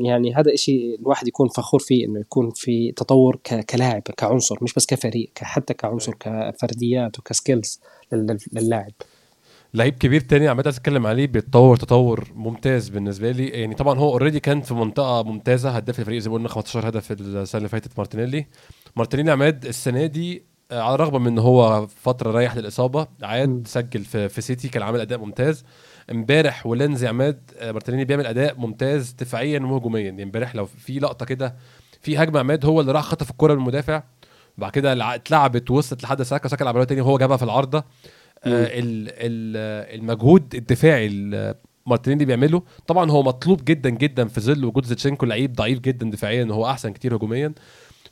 [0.00, 3.36] يعني هذا شيء الواحد يكون فخور فيه إنه يكون في تطور
[3.70, 7.80] كلاعب كعنصر مش بس كفريق حتى كعنصر كفرديات وك skills
[8.52, 8.92] للاعب.
[9.74, 13.48] لعيب كبير تاني عمال أتكلم عليه بيتطور تطور ممتاز بالنسبة لي.
[13.48, 17.12] يعني طبعا هو already كان في منطقة ممتازة هداف الفريق زي ما قلنا 15 هدف
[17.12, 18.46] السنة اللي فاتت مارتينيلي.
[18.96, 24.28] مارتينيلي عماد السنة دي على الرغم من إن هو فترة رايح للإصابة عاد سجل في,
[24.28, 25.64] في سيتي كان عامل أداء ممتاز.
[26.10, 30.00] إمبارح ولينز عماد آه، مارتينيلي بيعمل أداء ممتاز دفاعيا وهجوميا.
[30.00, 31.56] يعني إمبارح لو في لقطة كده
[32.00, 34.02] في هجمة عماد هو اللي راح خطف الكرة من المدافع.
[34.58, 37.78] بعد كده اتلعبت وصلت لحد ساكا ساكا لعبها تاني وهو جابها في العارضة.
[38.44, 38.68] آه
[39.94, 41.08] المجهود الدفاعي
[41.86, 42.62] مارتينيلي بيعمله.
[42.86, 46.92] طبعا هو مطلوب جدا جدا في ظل وجود زينشينكو لعيب ضعيف جدا دفاعيا هو أحسن
[46.92, 47.52] كتير هجوميا.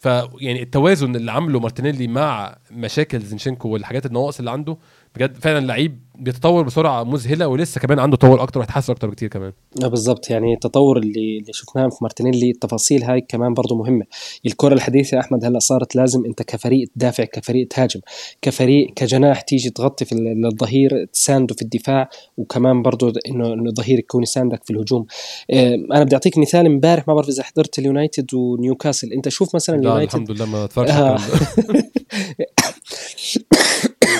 [0.04, 4.76] فيعني التوازن اللي عامله مارتينيلي مع مشاكل زينشينكو والحاجات النواقص اللي عنده
[5.14, 9.52] بجد فعلا لعيب بيتطور بسرعة مذهلة ولسه كمان عنده تطور أكتر وهيتحسن أكتر بكتير كمان.
[9.82, 14.04] آه بالظبط يعني التطور اللي اللي شفناه في مارتينيلي التفاصيل هاي كمان برضه مهمة.
[14.46, 18.00] الكرة الحديثة أحمد هلأ صارت لازم أنت كفريق تدافع كفريق تهاجم
[18.42, 20.14] كفريق كجناح تيجي تغطي في
[20.52, 25.06] الظهير تسانده في الدفاع وكمان برضه إنه إنه الظهير يكون يساندك في الهجوم.
[25.50, 29.12] آه أنا بدي أعطيك مثال امبارح ما بعرف إذا حضرت اليونايتد ونيوكاسل.
[29.12, 30.14] أنت شوف مثلا اليونايتد.
[30.14, 31.18] الحمد لله ما آه.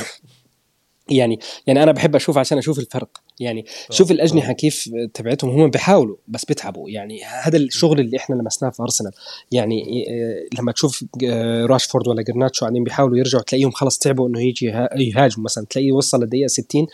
[1.10, 3.08] يعني يعني أنا بحب أشوف عشان أشوف الفرق.
[3.40, 4.52] يعني آه، شوف الأجنحة آه.
[4.52, 6.90] كيف تبعتهم هم بيحاولوا بس بيتعبوا.
[6.90, 9.12] يعني هذا الشغل اللي إحنا لمسناه في ارسنال
[9.52, 11.04] يعني آه، لما تشوف
[11.70, 15.66] راشفورد ولا جرناتشو قاعدين بيحاولوا يرجعوا تلاقيهم خلص تعبوا إنه يجي يهاجموا مثلا.
[15.70, 16.86] تلاقيه وصل للدقيقه 60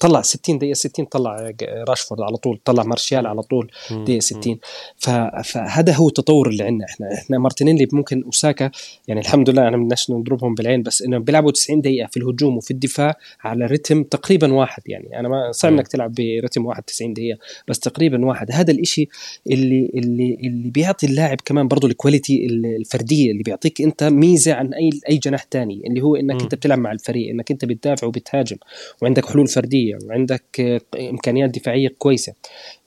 [0.00, 1.52] طلع 60 دقيقة 60 طلع
[1.88, 2.60] راشفورد على طول.
[2.64, 4.58] طلع مارشال على طول دقيقة 60
[4.96, 7.14] فهذا هو التطور اللي عندنا إحنا.
[7.14, 8.70] إحنا مارتينيلي ممكن أو ساكا
[9.08, 12.70] يعني الحمد لله أنا بدناش نضربهم بالعين بس انه بيلعبوا 90 دقيقة في الهجوم وفي
[12.70, 13.16] الدفاع.
[13.40, 15.18] على رتم تقريبا واحد يعني.
[15.18, 18.50] أنا ما صعب إنك تلعب برتم واحد 90 دقيقة بس تقريبا واحد.
[18.52, 19.08] هذا الإشي
[19.50, 24.74] اللي اللي اللي بيعطي اللاعب كمان برضه ال quality الفردية اللي بيعطيك أنت ميزة عن
[24.74, 26.40] أي أي جناح ثاني اللي هو إنك م.
[26.42, 28.56] أنت بتلعب مع الفريق إنك أنت بتدافع وبتهاجم
[29.02, 30.80] وعندك حلول فردية وعندك
[31.10, 32.32] إمكانيات دفاعية كويسة.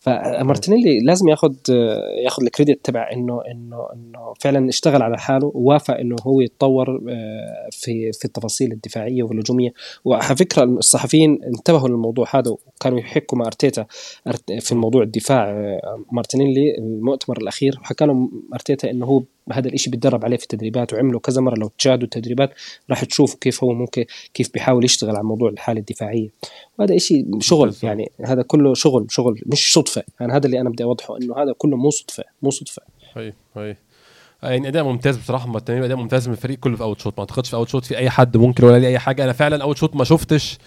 [0.06, 1.54] فمارتينيلي لازم ياخذ
[2.24, 7.70] ياخذ الكريدت تبع إنه إنه إنه فعلا اشتغل على حاله ووافق إنه هو يتطور آه،
[7.72, 9.74] في في التفاصيل الدفاعية والهجومية.
[10.06, 13.86] وعلى فكرة الصحفيين انتبهوا للموضوع هذا وكانوا يحكوا مع أرتيتا
[14.60, 20.25] في موضوع الدفاع آه، مارتينيلي المؤتمر الأخير حكى لهم أرتيتا إنه هو هذا الإشي بيتدرب
[20.25, 21.55] عليه في التدريبات وعمله كذا مرة.
[21.55, 22.53] لو تشاهدوا التدريبات
[22.89, 26.29] راح تشوفوا كيف هو ممكن كيف بيحاول يشتغل على موضوع الحالة الدفاعية.
[26.79, 30.03] وهذا إشي شغل يعني هذا كله شغل شغل مش صدفة.
[30.19, 32.81] يعني هذا اللي أنا بدي أوضحه إنه هذا كله مو صدفة مو صدفة.
[33.17, 33.75] هي هي
[34.43, 37.13] يعني أداء ممتاز بصراحة مارتينيلي أداء ممتاز من الفريق كله في أول شوط.
[37.13, 39.23] ما أعتقدش في أول شوط في أي حد ممكن يقول لي أي حاجة.
[39.23, 40.58] أنا فعلا أول شوط ما شفتش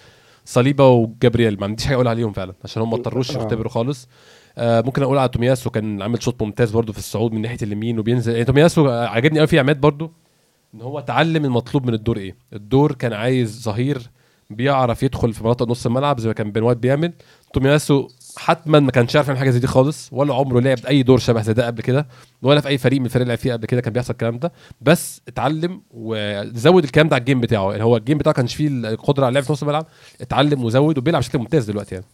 [0.44, 1.60] صليبا وجابرييل.
[1.60, 3.40] ما عنديش حاجة أقول عليهم فعلا عشان هم ما اضطروش آه.
[3.40, 4.08] يختبروا خالص.
[4.58, 7.98] آه ممكن أقول على تومياسو كان عامل شوط ممتاز برده في الصعود من ناحية اليمين
[7.98, 8.32] وبينزل.
[8.32, 10.10] يعني تومياسو عجبني قوي في عماد برده
[10.74, 12.36] إن هو اتعلم المطلوب من الدور إيه.
[12.52, 14.10] الدور كان عايز ظهير
[14.50, 17.12] بيعرف يدخل في مناطق نص الملعب زي ما كان بن وايت بيعمل.
[17.54, 21.18] تومياسو حتما ما كانش عارف يعمل حاجة زي دي خالص ولا عمره لعب أي دور
[21.18, 22.06] شبه زي ده قبل كده
[22.42, 24.52] ولا في أي فريق من الفريق اللي لعب فيه قبل كده كان بيحصل الكلام ده.
[24.80, 27.70] بس اتعلم وزود الكلام ده على ال game بتاعه.
[27.70, 29.86] يعني هو ال game بتاعه كانش فيه القدرة على اللعب في نص الملعب
[30.20, 32.06] اتعلم وزود وبيلعب بشكل ممتاز دلوقتي يعني.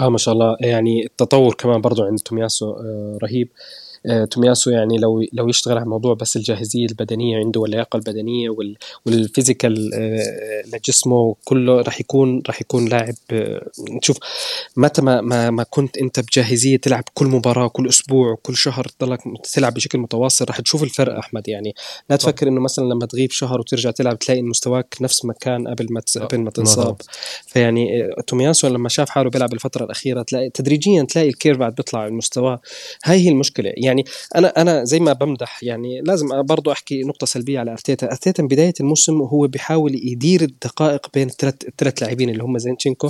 [0.00, 0.56] آه ما شاء الله.
[0.60, 3.48] يعني التطور كمان برضو عند تومياسو آه رهيب.
[4.30, 8.48] تومياسو يعني لو لو يشتغل على موضوع بس الجاهزية البدنية عنده واللياقه البدنية
[9.06, 13.14] وال physical آه، لجسمه كله راح يكون راح يكون لاعب
[13.90, 14.20] نشوف آه،
[14.76, 19.20] متى ما, ما ما كنت أنت بجاهزية تلعب كل مباراة كل أسبوع كل شهر تضلك
[19.52, 21.74] تلعب بشكل متواصل راح تشوف الفرق أحمد يعني.
[22.10, 25.86] لا تفكر إنه مثلا لما تغيب شهر وترجع تلعب تلاقي مستواك نفس ما كان قبل
[25.90, 26.96] ما قبل ما تنصاب.
[27.46, 32.06] فيعني تومياسو لما شاف حاله بيلعب الفترة الأخيرة تلاقي تدريجيا تلاقي ال curve بعد بيطلع
[32.06, 32.58] المستوى.
[33.04, 33.72] هاي هي المشكلة.
[33.76, 34.04] يعني يعني
[34.36, 38.10] أنا أنا زي ما بمدح يعني لازم برضو أحكي نقطة سلبية على أرتيتا.
[38.10, 43.08] أرتيتا من بداية الموسم وهو بيحاول يدير الدقائق بين الثلاث الثلاث لاعبين اللي هم زينشينكو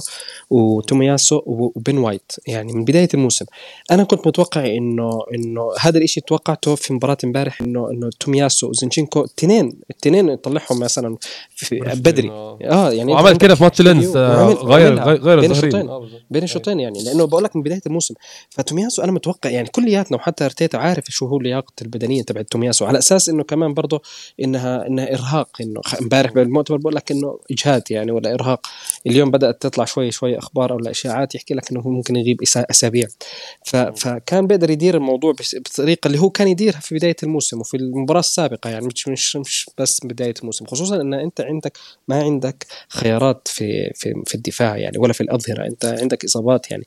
[0.51, 2.33] وتومياسو وبن وايت.
[2.47, 3.45] يعني من بداية الموسم
[3.91, 9.25] أنا كنت متوقع إنه إنه هذا الشيء توقعته في مباراة امبارح إنه إنه تومياسو وزينشينكو
[9.25, 11.17] اثنين الاثنين طلعهم مثلا
[11.55, 12.31] في بدري.
[12.31, 12.93] آه.
[12.93, 15.89] يعني وعمل كده في ماتش لينز آه، غير غير بين الشوطين.
[15.89, 18.15] آه، بين الشوطين يعني لأنه بقول لك من بداية الموسم.
[18.51, 22.99] فتومياسو أنا متوقع يعني كلياتنا وحتى أرتيتا عارف شو هو اللياقه البدنية تبعت تومياسو؟ على
[22.99, 24.03] أساس إنه كمان برضه
[24.45, 28.67] إنها إنها إرهاق إنه امبارح بالمؤتمر بقول لك إنه إجهاد يعني ولا إرهاق.
[29.07, 33.07] اليوم بدأت تطلع شوي شوي أخبار أو اشاعات يحكي لك إنه هو ممكن يغيب أسابيع.
[33.97, 38.71] فكان بيقدر يدير الموضوع بالطريقة اللي هو كان يديرها في بداية الموسم وفي المباراة السابقة
[38.71, 40.67] يعني مش مش مش بس بداية الموسم.
[40.67, 41.79] خصوصا إن أنت عندك
[42.09, 45.67] ما عندك خيارات في في في الدفاع يعني ولا في الأظهرة.
[45.67, 46.85] أنت عندك إصابات يعني.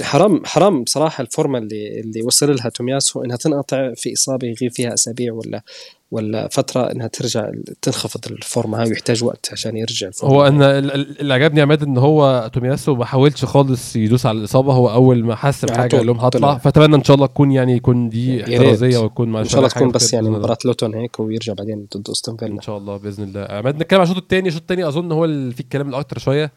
[0.00, 4.94] فحرام حرام بصراحة الفورمة اللي اللي وصل لها تومياسو إنها تنقطع في إصابة يغيب فيها
[4.94, 5.62] أسابيع ولا
[6.10, 7.50] ولا فترة إنها ترجع
[7.82, 8.80] تنخفض الفورمة.
[8.80, 10.34] هاي ويحتاج وقت عشان يرجع الفورمة.
[10.34, 14.72] هو أنا اللي عجبني عماد إن هو تومياسو ما حاولش خالص يدوس على الإصابة.
[14.72, 16.58] هو أول ما حس بحاجة قال لهم هطلع.
[16.58, 20.12] فأتمنى إن شاء الله تكون يعني يكون دي احترازية ويكون إن شاء الله تكون بس
[20.12, 22.52] يعني مباراة لوتون هيك ويرجع بعدين ضد أستون فيلا.
[22.52, 23.46] إن شاء الله بإذن الله.
[23.50, 26.52] عماد نتكلم على الشوط الثاني الشوط الثاني أظن هو اللي فيه الكلام الاكثر شوية.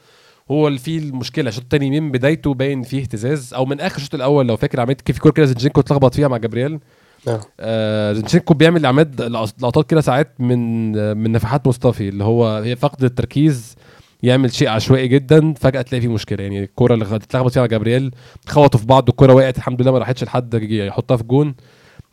[0.51, 4.15] هو اللي فيه المشكلة الشوط الثاني من بدايته باين فيه اهتزاز أو من آخر الشوط
[4.15, 6.79] الأول لو فاكر عملت كيف كورة كده زنشينكو اتلخبط فيها مع جابرييل.
[7.27, 7.39] آه.
[7.59, 12.75] آه زنشينكو بيعمل يا عماد لقطات كده ساعات من من نفحات مصطفي اللي هو هي
[12.75, 13.75] فقد التركيز
[14.23, 16.43] يعمل شيء عشوائي جدا فجأة تلاقي فيه مشكلة.
[16.43, 18.11] يعني الكورة اللي اتلخبط فيها جابرييل
[18.47, 21.55] خبطوا في بعض الكورة وقعت الحمد لله ما راحتش لحد يحطها في جون.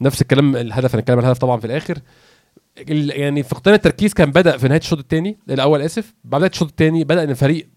[0.01, 1.99] نفس الكلام الهدف هنتكلم الهدف طبعا في الآخر.
[2.89, 7.25] يعني فقدان التركيز كان بدأ في نهاية الشوط الثاني الأول آسف بعد الشوط الثاني بدأ
[7.25, 7.69] إن الفريق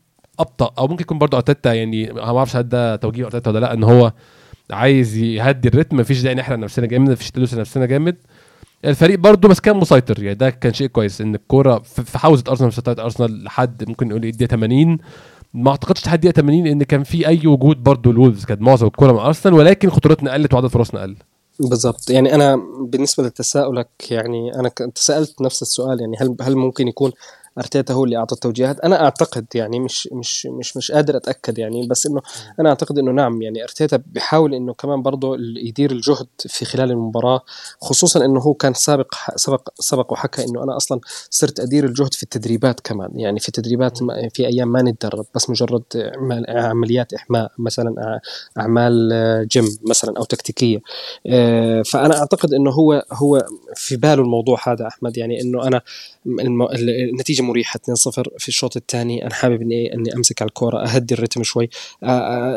[0.42, 3.74] أبطأ أو ممكن يكون برضه أرتيتا يعني ما أعرفش هل ده توجيه أرتيتا ولا لأ
[3.74, 4.14] إن هو
[4.72, 5.98] عايز يهدي الريتم.
[5.98, 8.18] مفيش داعي نحرق نفسنا جامد مفيش تدوس نفسنا جامد.
[8.86, 12.72] الفريق برضه بس كان مسيطر يعني ده كان شيء كويس إن الكورة في حوزة أرسنال
[12.72, 14.98] في أرسنال لحد ممكن نقول الدقيقة 80
[15.54, 19.12] ما أعتقدش لحد الدقيقة 80 إن كان في أي وجود برضه الولفز كانت معظم الكورة
[19.12, 21.16] مع أرسنال ولكن خطورتنا قلت وعدد فرصنا قل.
[21.60, 27.12] بالضبط يعني أنا بالنسبة لتساؤلك يعني أنا تسالت نفس السؤال يعني هل هل ممكن يكون
[27.58, 28.80] أرتيتا هو اللي أعطى التوجيهات.
[28.80, 32.22] أنا أعتقد يعني مش مش مش مش قادر أتأكد يعني بس إنه
[32.60, 37.42] أنا أعتقد إنه نعم يعني أرتيتا بيحاول إنه كمان برضه يدير الجهد في خلال المباراة
[37.82, 42.24] خصوصا إنه هو كان سابق سبق سبق وحكى إنه أنا أصلا صرت أدير الجهد في
[42.24, 43.20] التدريبات كمان.
[43.20, 43.98] يعني في التدريبات
[44.34, 45.84] في أيام ما نتدرب بس مجرد
[46.50, 48.20] عمليات إحماء مثلا
[48.58, 50.82] أعمال جيم مثلا أو تكتيكية.
[51.28, 55.18] آه، فأنا أعتقد إنه هو هو في باله الموضوع هذا أحمد.
[55.18, 55.82] يعني إنه أنا
[56.26, 59.26] النتيجة مريحة 2-0 في الشوط الثاني.
[59.26, 61.70] أنا حابب اني إني أمسك على الكورة أهدي الرتم شوي.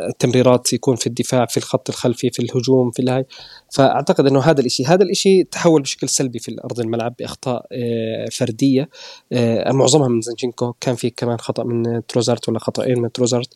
[0.09, 3.27] التمريرات يكون في الدفاع في الخط الخلفي في الهجوم في الهاي.
[3.75, 7.67] فأعتقد إنه هذا الشيء هذا الشيء تحول بشكل سلبي في أرض الملعب بأخطاء
[8.33, 8.89] فردية
[9.67, 13.49] معظمها من زنشينكو كان في كمان خطأ من تروسارد ولا خطأين من تروسارد.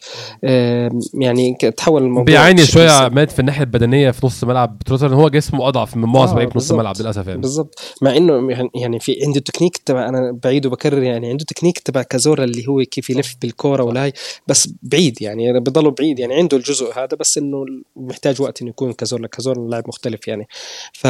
[1.15, 5.69] يعني تحول الموضوع بيعاني شوية عماد في الناحية البدنية في نص ملعب تروسارد هو جسمه
[5.69, 7.41] أضعف من معظم آه نص الملعب للأسف يعني.
[7.41, 7.79] بالضبط.
[8.03, 12.45] مع إنه يعني في عنده تكنيك تبع أنا بعيد وبكرر يعني عنده تكنيك تبع كازورلا
[12.45, 14.13] اللي هو كيف يلف بالكورة ولا هي
[14.47, 16.35] بس بعيد يعني بضله بعيد يعني.
[16.35, 17.65] عنده الجزء هذا بس إنه
[17.97, 20.08] محتاج وقت إنه يكون كازورلا كازورلا لاعب مختلف.
[20.29, 20.49] يعني.
[20.93, 21.07] ف...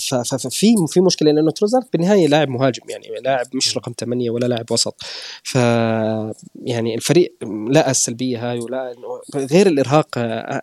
[0.00, 0.14] ف...
[0.14, 4.72] ففي في مشكلة لأنه تروسارد بالنهاية لاعب مهاجم يعني لاعب مش رقم ثمانية ولا لاعب
[4.72, 5.02] وسط.
[5.44, 5.54] ف
[6.54, 7.34] يعني الفريق
[7.70, 8.94] لقى السلبية هاي ولا
[9.34, 10.18] غير الإرهاق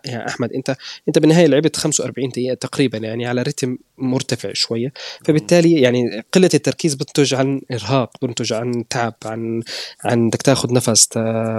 [0.06, 0.76] يا أحمد انت
[1.08, 4.92] أنت بالنهاية لعبت 45 دقيقة تقريبا يعني على رتم مرتفع شوية.
[5.24, 9.62] فبالتالي يعني قلة التركيز بتنتج عن إرهاق بنتج عن تعب عن
[10.04, 11.08] عن بدك تاخذ نفس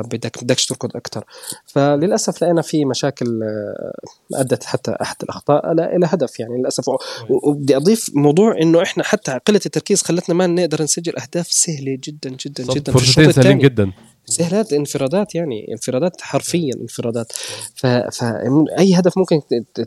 [0.06, 1.24] بدك بدكش تركض أكثر
[1.66, 5.72] فللأسف لقينا في مشاكل آه، أدت حتى أحد الأخطاء.
[5.96, 6.84] إلى هدف يعني للأسف.
[7.30, 12.30] وبدي أضيف موضوع إنه إحنا حتى قله التركيز خلتنا ما نقدر نسجل أهداف سهلة جدا
[12.30, 12.92] جدا جدا.
[12.92, 13.92] في الشوط الثاني جدا.
[14.30, 17.34] سهلات انفرادات يعني انفرادات حرفيا انفرادات.
[17.76, 19.42] فاي هدف ممكن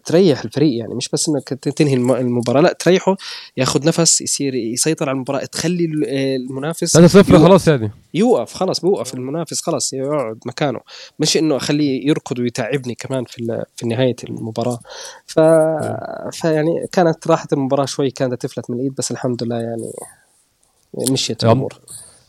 [0.05, 3.16] تريح الفريق يعني مش بس إنك تنهي المباراة لا تريحه
[3.57, 5.85] ياخذ نفس يصير يسيطر على المباراة تخلي
[6.37, 7.90] المنافس 3 0 خلاص يعني.
[8.14, 10.81] يوقف خلاص بيوقف المنافس خلاص يقعد مكانه.
[11.18, 14.78] مش إنه أخليه يركض ويتعبني كمان في في نهاية المباراة.
[15.26, 15.40] ف
[16.33, 19.92] فيعني كانت راحة المباراة شوي كانت تفلت من الإيد بس الحمد لله يعني
[21.11, 21.81] مشيت الأمور.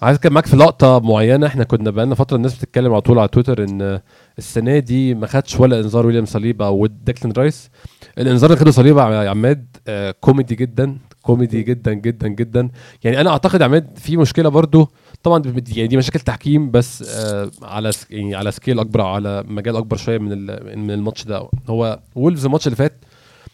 [0.03, 1.47] عايز أتكلم معاك في لقطة معينة.
[1.47, 3.99] إحنا كنا بقالنا فترة الناس بتتكلم على طول على تويتر إن
[4.37, 7.69] السنة دي ما خدش ولا إنذار ويليام صليبا أو ديكلان رايس.
[8.17, 12.69] الإنذار اللي خده صليبا يا عماد آه كوميدي جدا كوميدي جدا جدا جدا.
[13.03, 14.89] يعني أنا أعتقد يا عماد في مشكلة برضو.
[15.23, 15.41] طبعا
[15.75, 20.17] يعني دي مشاكل تحكيم بس آه على يعني على scale أكبر على مجال أكبر شوية
[20.17, 20.29] من
[20.77, 21.49] من الماتش ده.
[21.69, 22.93] هو وولفز الماتش اللي فات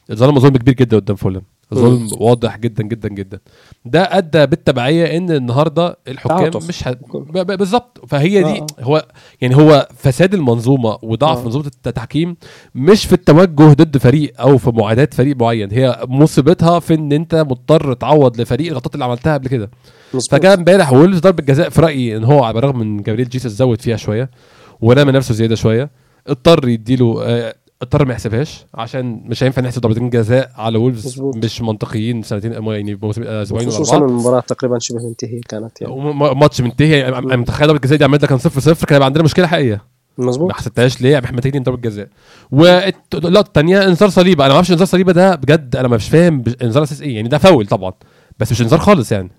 [0.09, 1.41] اتظلم ظلم كبير جدا قدام فولهام
[1.73, 3.39] ظلم واضح جدا جدا جدا
[3.85, 6.69] ده أدى بالتبعية إن النهارده الحكام تعاطف.
[6.69, 6.91] مش ه...
[7.43, 8.65] بالظبط فهي دي آه.
[8.79, 9.05] هو
[9.41, 11.43] يعني هو فساد المنظومة وضعف آه.
[11.43, 12.37] منظومة التحكيم
[12.75, 17.35] مش في التوجه ضد فريق أو في معاداة فريق معين هي مصيبتها في إن أنت
[17.35, 19.69] مضطر تعوض لفريق الغلطات اللي عملتها قبل كده.
[20.31, 23.81] فجاء امبارح وولفز ضربة جزاء في رأيي إن هو على الرغم من جابريل جيسس زود
[23.81, 24.29] فيها شوية
[24.81, 25.89] ورمى نفسه زيادة شوية
[26.27, 31.21] اضطر يديله آه، اضطر ما يحسبهاش عشان مش هينفع نحسب ضربتين جزاء على وولفز.
[31.21, 36.13] مش منطقيين سنتين يعني آه، أسبوعين خصوصا المباراة تقريبا شبه منتهيه كانت يعني.
[36.13, 39.47] ماتش منتهي أنا متخيل ضربة الجزاء دي عملتها كان 0 0 كان هيبقى عندنا مشكلة
[39.47, 39.81] حقيقية.
[40.17, 40.47] مظبوط.
[40.47, 42.07] ما حسبتهاش ليه؟ إحنا محتاجين ضربة جزاء.
[42.51, 44.43] واللقطه الثانية انذار صليبا.
[44.43, 47.37] أنا ما أعرفش انذار صليبا ده بجد أنا مش فاهم انذار أساس إيه؟ يعني ده
[47.37, 47.93] فاول طبعا
[48.39, 49.31] بس مش انذار خالص يعني.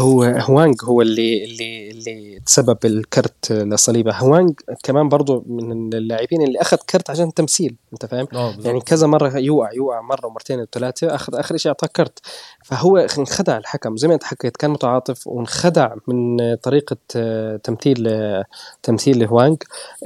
[0.00, 4.12] هو هوانج هو اللي اللي اللي تسبب الكرت لصليبا.
[4.14, 9.06] هوانج كمان برضو من اللاعبين اللي أخذ كرت عشان تمثيل أنت فاهم؟ آه يعني كذا
[9.06, 12.18] مرة يوقع يوقع مرة ومرتين وثلاثة أخذ آخر شيء أعطاه كرت.
[12.64, 18.44] فهو انخدع الحكم زي ما أنت حكيت كان متعاطف وانخدع من طريقة آه، تمثيل آه،
[18.82, 19.56] تمثيل هوانج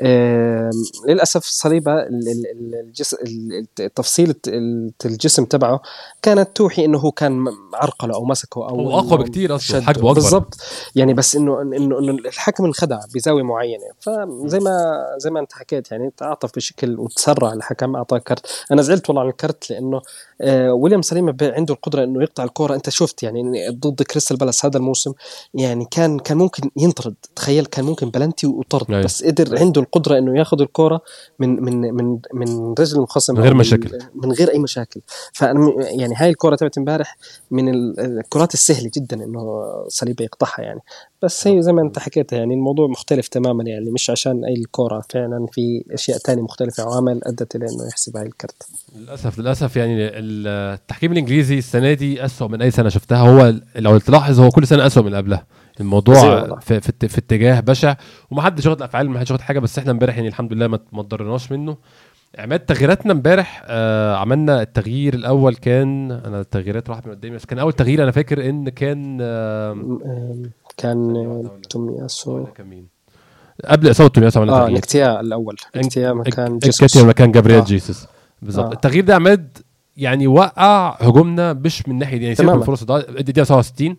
[0.01, 0.71] آه،
[1.09, 1.93] للأسف صليبة
[3.95, 5.81] تفصيله ال- الجسم تبعه
[6.23, 9.82] كانت توحي إنه هو كان عرقلة أو مسكه أو هو أقوى إنه بكتير أصلا.
[9.83, 10.13] حجمه أكبر.
[10.13, 10.55] بالضبط.
[10.95, 13.85] يعني بس انه انه إنه الحكم انخدع بزاوية معينة.
[14.01, 18.65] فزي ما زي ما أنت حكيت يعني تعاطف بشكل وتسرع الحكم أعطاه كرت.
[18.73, 20.03] أنا زعلت والله على الكرت لأنه
[20.43, 24.65] آه ويليام سليمه ب- عنده القدرة إنه يقطع الكره أنت شفت يعني ضد كريستال بالاس
[24.65, 25.13] هذا الموسم
[25.55, 29.03] يعني كان كان ممكن ينطرد تخيل كان ممكن بلنتي وطرد أيوة.
[29.05, 31.01] بس قدر عنده القدرة إنه ياخذ الكره
[31.39, 33.99] من من من من رجل المخصم من غير مشاكل.
[34.15, 35.01] من غير أي مشاكل
[35.33, 37.17] فأنا يعني هاي الكره تبعت امبارح
[37.51, 40.81] من ال- الكرات السهلة جدا إنه صليبه يقطعها يعني
[41.23, 45.03] بس هي زي ما انت حكيت يعني الموضوع مختلف تماما يعني مش عشان أي الكره
[45.11, 48.67] فعلا في أشياء تانية مختلفة عوامل أدت إلى إنه يحسب هاي الكرت.
[48.97, 53.19] للأسف للأسف يعني ال- التحكيم الإنجليزي السنة دي اسوء من أي سنة شفتها.
[53.19, 55.47] هو لو تلاحظ هو كل سنة اسوء من اللي قبلها.
[55.81, 56.59] الموضوع.
[56.61, 57.95] في, في, في اتجاه بشع.
[58.31, 61.77] ومحدش واخد أفعال محدش واخد حاجة بس إحنا امبارح يعني الحمد لله ما اتضررناش منه.
[62.39, 67.59] عماد تغييراتنا امبارح آه عملنا التغيير الأول كان أنا التغييرات راحت من قدامي بس كان
[67.59, 69.77] أول تغيير أنا فاكر إن كان آه
[70.77, 72.87] كان آه، تومياسو كان مين
[73.65, 75.57] قبل اصابه تومياسو عملنا آه تغيير؟ نكتيا الأول.
[75.77, 76.97] نكتيا مكان جيسوس.
[76.97, 77.65] مكان جابرييل آه.
[77.65, 78.07] جيسوس.
[78.43, 78.73] بالظبط آه.
[78.73, 79.59] التغيير ده عماد
[79.97, 82.59] يعني وقع هجومنا مش من ناحيه يعني سيبك من.
[82.61, 83.97] الفرص ده الدقيقة 67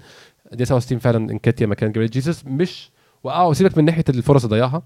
[0.51, 2.45] الدقيقة 67 فعلا انكاتيا مكان جابرييل جيسوس.
[2.45, 2.91] مش
[3.23, 4.81] وقعوا سيبك من ناحية الفرص اللي ضيعها.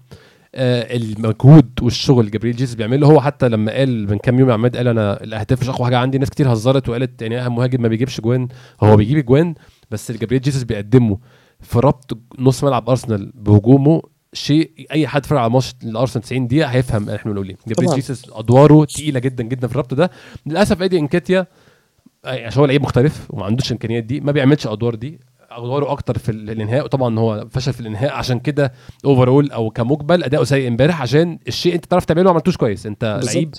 [0.54, 3.06] آه المجهود والشغل اللي جابرييل جيسوس بيعمله.
[3.06, 5.98] هو حتى لما قال من كام يوم يا عماد قال أنا الأهداف مش أقوى حاجة
[5.98, 6.18] عندي.
[6.18, 8.48] ناس كتير هزرت وقالت يعني أهم مهاجم ما بيجيبش جوان.
[8.82, 9.54] هو بيجيب جوان
[9.90, 11.18] بس اللي جابرييل جيسوس بيقدمه.
[11.60, 14.02] في ربط نص ملعب أرسنال بهجومه
[14.32, 17.94] شيء أي حد اتفرج على ماتش الأرسنال 90 دقيقة هيفهم إحنا بنقول إيه جابرييل طبعاً.
[17.96, 20.10] جيسوس أدواره تقيلة جدا جدا في الربط ده
[20.46, 21.46] للأسف إيدي نكتيا
[22.24, 26.28] عشان هو لعيب مختلف وما عندوش الامكانيات دي ما بيعملش أدوار دي أدواره أكتر في
[26.32, 28.72] ال- الإنهاء وطبعا هو فشل في الإنهاء عشان كده
[29.04, 33.20] overall أو كمجمل أداؤه سيء إمبارح عشان الشيء أنت تعرف تعمله ما عملتوش كويس أنت.
[33.24, 33.54] لعيب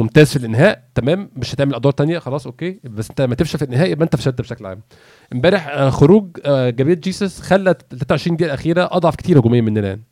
[0.00, 2.80] ممتاز في الإنهاء تمام؟ مش هتعمل أدوار تانية خلاص okay.
[2.84, 4.80] بس أنت لما تفشل في الإنهاء يبقى أنت فشلت بشكل عام.
[5.32, 10.02] إمبارح آه، خروج آه، جابريل جيسوس خلى 23 دقيقة الأخيرة أضعف كتير هجوميا مننا يعني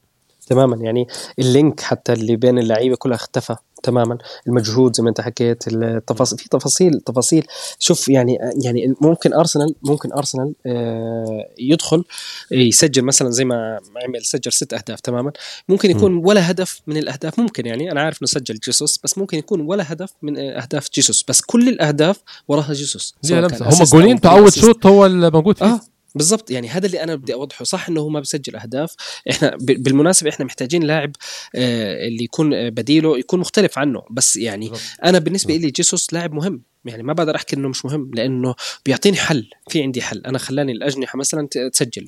[0.46, 0.76] تماما.
[0.76, 1.06] يعني
[1.38, 3.56] ال link حتى اللي بين اللعيبة كلها اختفى.
[3.82, 4.18] تماما.
[4.48, 7.46] المجهود زي ما أنت حكيت التفاصيل في تفاصيل تفاصيل.
[7.78, 12.04] شوف يعني يعني ممكن أرسنال ممكن أرسنال آه، يدخل
[12.50, 15.32] يسجل مثلا زي ما عمل سجل ست أهداف تماما.
[15.68, 17.92] ممكن يكون ولا هدف من الأهداف ممكن يعني.
[17.92, 21.24] أنا عارف إنه سجل جيسوس بس ممكن يكون ولا هدف من أهداف جيسوس.
[21.28, 22.16] بس كل الأهداف
[22.48, 24.52] وراها جيسوس كان هم أو تعود.
[24.52, 25.66] شوط هو اللي موجود فيه.
[25.66, 25.80] آه.
[26.14, 26.50] بالضبط.
[26.50, 27.64] يعني هذا اللي أنا بدي أوضحه.
[27.64, 28.94] صح إنه هو ما بسجل أهداف.
[29.30, 31.12] إحنا بالمناسبة إحنا محتاجين لاعب
[31.54, 34.02] آه اللي يكون آه، بديله يكون مختلف عنه.
[34.10, 34.70] بس يعني.
[35.04, 36.62] أنا بالنسبة لي جيسوس لاعب مهم.
[36.88, 38.54] يعني ما بقدر أحكي إنه مش مهم لأنه
[38.86, 40.22] بيعطيني حل في عندي حل.
[40.26, 42.06] أنا خلاني الأجنحة مثلا تسجل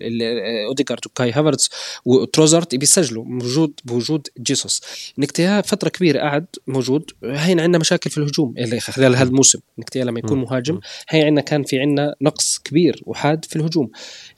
[0.69, 1.71] اوديجارد وكاي هافرتز
[2.05, 4.81] وتروسارد بيسجلوا موجود بوجود جيسوس
[5.19, 9.59] نكتيا فترة كبيرة قعد موجود هين عندنا مشاكل في الهجوم اللي خلال هذا الموسم.
[9.79, 10.39] نكتيا لما يكون.
[10.39, 13.91] مهاجم هي عندنا كان في عندنا نقص كبير وحاد في الهجوم.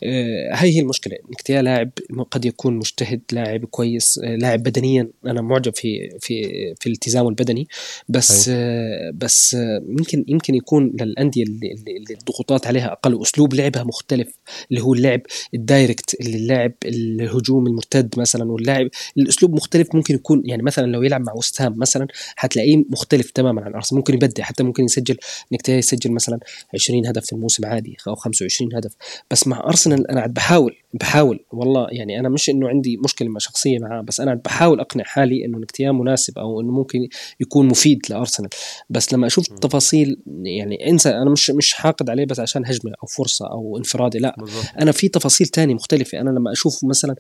[0.04, 1.16] آه، هاي هي المشكلة.
[1.30, 1.90] نكتيا لاعب
[2.30, 5.10] قد يكون مجتهد لاعب كويس آه، لاعب بدنيا.
[5.26, 6.42] أنا معجب في في
[6.80, 7.68] في التزامه البدني.
[8.08, 9.56] بس آه، بس
[9.88, 14.28] يمكن يمكن يكون للأندية اللي, اللي الضغوطات عليها أقل وأسلوب لعبها مختلف
[14.70, 15.20] اللي هو اللعب
[15.54, 21.02] ال direct اللي اللاعب الهجوم المرتد مثلا واللاعب الأسلوب مختلف ممكن يكون يعني مثلا لو
[21.02, 22.06] يلعب مع وست هام مثلا
[22.36, 25.16] حتلاقيه مختلف تماما عن ارسنال ممكن يبدع حتى ممكن يسجل
[25.52, 26.38] نكتيا يسجل مثلا
[26.74, 28.92] 20 هدف في الموسم عادي أو 25 هدف.
[29.30, 33.38] بس مع ارسنال أنا عاد بحاول بحاول والله يعني أنا مش إنه عندي مشكلة مع
[33.38, 37.08] شخصية معاه بس أنا عاد بحاول أقنع حالي إنه نكتيا مناسب أو إنه ممكن
[37.40, 38.50] يكون مفيد لأرسنال.
[38.90, 43.06] بس لما أشوف التفاصيل يعني انسى أنا مش مش حاقد عليه بس عشان هجمة أو
[43.06, 44.34] فرصة أو انفرادي لا.
[44.38, 44.64] بالظبط.
[44.80, 46.20] أنا في تفاصيل تانية مختلفة.
[46.20, 47.14] أنا لما أشوف مثلا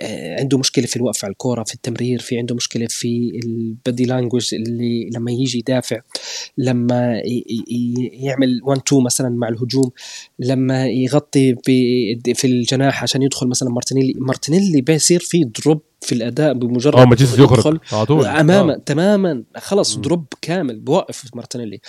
[0.00, 4.04] آه، عنده مشكلة في الوقف على الكورة في التمرير في عنده مشكلة في ال body
[4.04, 6.00] language اللي لما يجي يدافع
[6.58, 7.22] لما
[8.12, 9.90] يعمل 1 2 مثلا مع الهجوم
[10.38, 11.54] لما يغطي
[12.34, 17.14] في الجناح عشان يدخل مثلا مارتينيلي مارتينيلي بيصير في drop في الأداء بمجرد آه ما
[17.16, 18.26] جيسوس يدخل يخرج على طول.
[18.26, 18.78] تماما آه.
[18.86, 19.42] تماما.
[19.56, 20.02] خلص مم.
[20.02, 21.80] drop كامل بوقف مارتينيلي.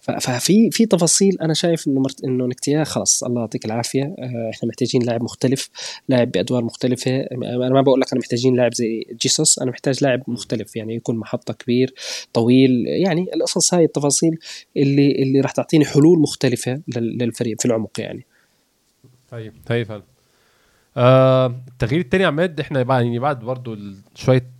[0.00, 2.24] ففي في تفاصيل أنا شايف إنه مرت...
[2.24, 4.02] إنه نكتيا خلص الله يعطيك العافية.
[4.02, 5.70] آه، إحنا محتاجين لاعب مختلف
[6.08, 7.10] لاعب بأدوار مختلفة.
[7.32, 10.76] أنا ما بقول لك أنا محتاجين لاعب زي جيسوس أنا محتاج لاعب مختلف.
[10.76, 11.94] يعني يكون محطة كبير
[12.32, 12.84] طويل.
[12.86, 14.38] يعني القصص هاي التفاصيل
[14.76, 18.26] اللي اللي راح تعطيني حلول مختلفة لل- للفريق في العمق يعني.
[19.30, 20.02] طيب طيب فعلا
[20.98, 24.50] آه التغيير التاني يا عماد إحنا بعد يعني بعد برضو ال- شوية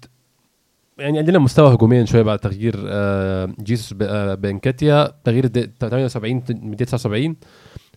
[0.98, 5.12] يعني عندنا مستوى هجوميا شوية بعد تغيير آه جيسوس آه بانكاتيا.
[5.24, 7.36] تغيير الد- 78 من دقيقه 79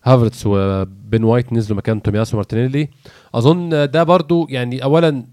[0.04, 2.88] هافرتس وبن وايت نزلوا مكان تومياسو مارتينيلي.
[3.34, 5.24] أظن ده برضو يعني اولا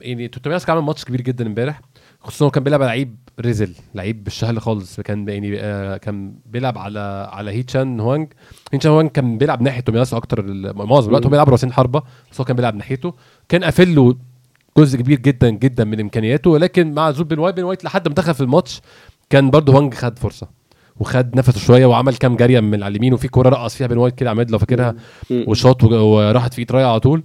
[0.00, 1.80] يعني تومياسو كان عمل ماتش كبير جدا امبارح
[2.20, 7.28] خصوصا هو كان بيلعب لعيب ريزل لعيب بالشهل خالص كان يعني آه كان بيلعب على
[7.32, 8.28] على هيتشان هوانج
[8.72, 11.30] هيتشان هوانج كان بيلعب ناحيه تومياسو أكتر معظم الوقت هو.
[11.30, 12.02] بيلعب راسين حربة
[12.32, 13.14] بس هو كان بيلعب ناحيته
[13.48, 14.16] كان قافل له
[14.78, 18.14] جزء كبير جدا جدا من إمكانياته ولكن مع نزول بن وايت بن وايت لحد ما
[18.14, 18.80] دخل في الماتش
[19.30, 20.48] كان برضه هوانج خد فرصة
[21.00, 24.14] وخد نفسه شوية وعمل كام جاريه من على اليمين وفي كورة رقص فيها بن وايت
[24.14, 24.94] كده عماد لو فاكرها.
[25.30, 27.22] وشاط وراحت في إيد رايا على طول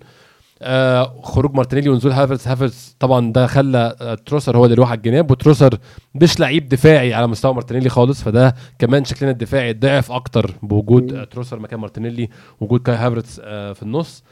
[0.61, 4.97] آه خروج مارتينيلي ونزول هافرتز هافرتز طبعا ده خلى آه تروسارد هو اللي يروح على
[4.97, 5.77] الجناب وتروسارد
[6.15, 11.13] مش لعيب دفاعي على مستوى مارتينيلي خالص فده كمان شكلنا الدفاعي ضعف أكتر بوجود.
[11.13, 12.29] آه تروسارد مكان مارتينيلي
[12.61, 13.39] وجود كاي هافرتز
[13.75, 14.23] في النص.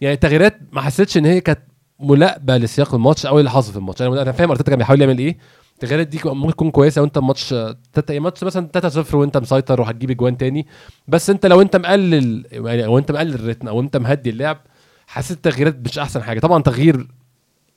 [0.00, 1.60] يعني التغييرات ما حسيتش إن هي كانت
[2.00, 4.02] ملائمه لسياق الماتش أو اللي حصل في الماتش.
[4.02, 5.36] أنا أنا فاهم أرتيتا كان بيحاول يعمل إيه.
[5.74, 7.54] التغييرات دي ممكن تكون كويسة وأنت ماتش
[7.92, 8.68] تتا ماتش مثلا
[9.10, 10.66] 3-0 وأنت مسيطر وهتجيب اجوان تاني.
[11.08, 14.58] بس أنت لو أنت مقلل يعني أو أنت مقلل الريتم أو أنت مهدي اللعب
[15.12, 16.40] حسيت التغييرات مش أحسن حاجة.
[16.40, 17.08] طبعا تغيير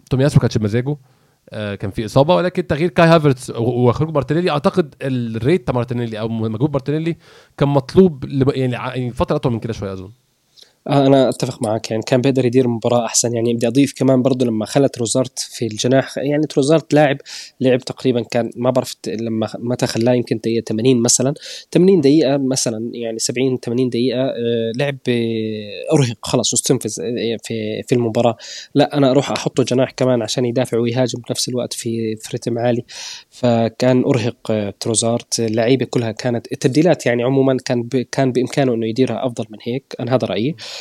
[0.09, 0.97] تومياسو كانش بمزاجه
[1.49, 6.19] آه كان في إصابة ولكن تغيير كاي هافرتس وخروج مارتينيلي أعتقد ال work rate مارتينيلي
[6.19, 7.17] أو مجهود مارتينيلي
[7.57, 8.25] كان مطلوب
[8.55, 10.11] يعني يعني فترة أطول من كده شوية أظن.
[10.87, 11.91] آه أنا أتفق معك.
[11.91, 13.35] يعني كان بيقدر يدير المباراة أحسن.
[13.35, 16.17] يعني بدي أضيف كمان برضه لما خلى تروسارد في الجناح.
[16.17, 17.17] يعني تروسارد لاعب
[17.61, 21.33] لعب تقريبا كان ما بعرف لما متى خلاه يمكن دقيقة 80 مثلا.
[21.71, 27.83] 80 دقيقة مثلا يعني 70 80 دقيقة آه لعب آه، أرهق خلاص استنفذ آه، في
[27.87, 28.37] في المباراة.
[28.75, 32.83] لا أنا أروح أحطه جناح كمان عشان يدافع ويهاجم بنفس الوقت في في عالي.
[33.29, 37.89] فكان أرهق آه، تروزارت اللعيبة كلها كانت التبديلات يعني عموما كان.
[38.11, 39.95] كان بإمكانه إنه يديرها أفضل من هيك.
[39.99, 40.49] أنا هذا رأيي.
[40.49, 40.74] آه،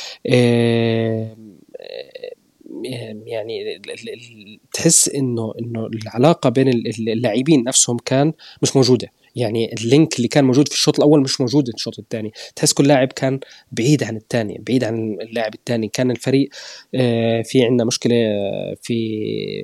[3.25, 8.75] يعني ال- ال- ال- تحس إنه إنه العلاقة بين ال- ال- اللاعبين نفسهم كان مش
[8.75, 9.11] موجودة.
[9.35, 12.31] يعني ال link اللي كان موجود في الشوط الأول مش موجود في الشوط الثاني.
[12.55, 13.39] تحس كل لاعب كان
[13.71, 15.87] بعيد عن الثاني بعيد عن اللاعب الثاني.
[15.87, 16.49] كان الفريق
[16.95, 18.95] آه، في عندنا مشكلة آه، في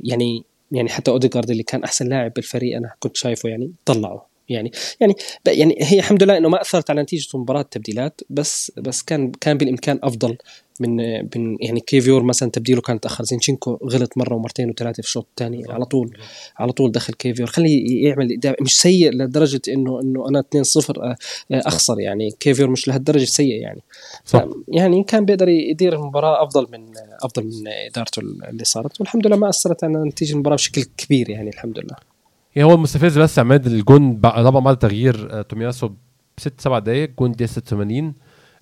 [0.04, 4.31] يعني يعني حتى أوديجارد اللي كان أحسن لاعب بالفريق أنا كنت شايفه يعني طلعه.
[4.52, 5.16] يعني يعني
[5.48, 9.58] يعني هي الحمد لله إنه ما أثرت على نتيجة المباراه التبديلات بس بس كان كان
[9.58, 10.38] بالإمكان أفضل
[10.82, 10.96] من
[11.36, 13.24] من يعني كيفيور مثلا تبديله كان تأخر.
[13.24, 16.18] زينشينكو غلط مرة ومرتين وثلاثة في الشوط الثاني على طول
[16.58, 17.48] على طول دخل كيفيور.
[17.48, 21.16] خليه يعمل مش سيء لدرجة إنه إنه أنا 2-0 آه،
[21.52, 22.32] أخسر يعني.
[22.40, 23.82] كيفيور مش لهالدرجة سيء يعني.
[24.26, 24.46] صح.
[24.68, 26.92] يعني كان بيقدر يدير المباراة أفضل من
[27.24, 29.00] أفضل من إدارته اللي صارت.
[29.00, 32.11] والحمد لله ما أثرت على نتيجة المباراة بشكل كبير يعني الحمد لله.
[32.56, 35.90] يعني هو المستفز بس عماد الجون بع- طبعا بعد تغيير آه، تومياسو
[36.38, 38.14] بست سبع دقايق جون دي 86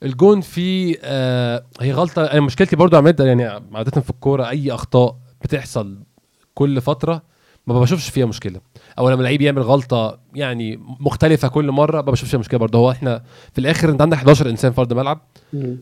[0.03, 2.23] الجون فيه آه هي غلطة.
[2.25, 5.97] أنا مشكلتي برضو عماد يعني عادة في الكورة أي أخطاء بتحصل
[6.53, 7.21] كل فترة
[7.67, 8.61] ما بشوفش فيها مشكلة.
[8.99, 12.91] أو لما لعيب يعمل غلطة يعني مختلفة كل مرة ما بشوفش فيها مشكلة برضه هو
[12.91, 13.23] إحنا
[13.53, 15.21] في الآخر أنت عندك 11 إنسان في ارض الملعب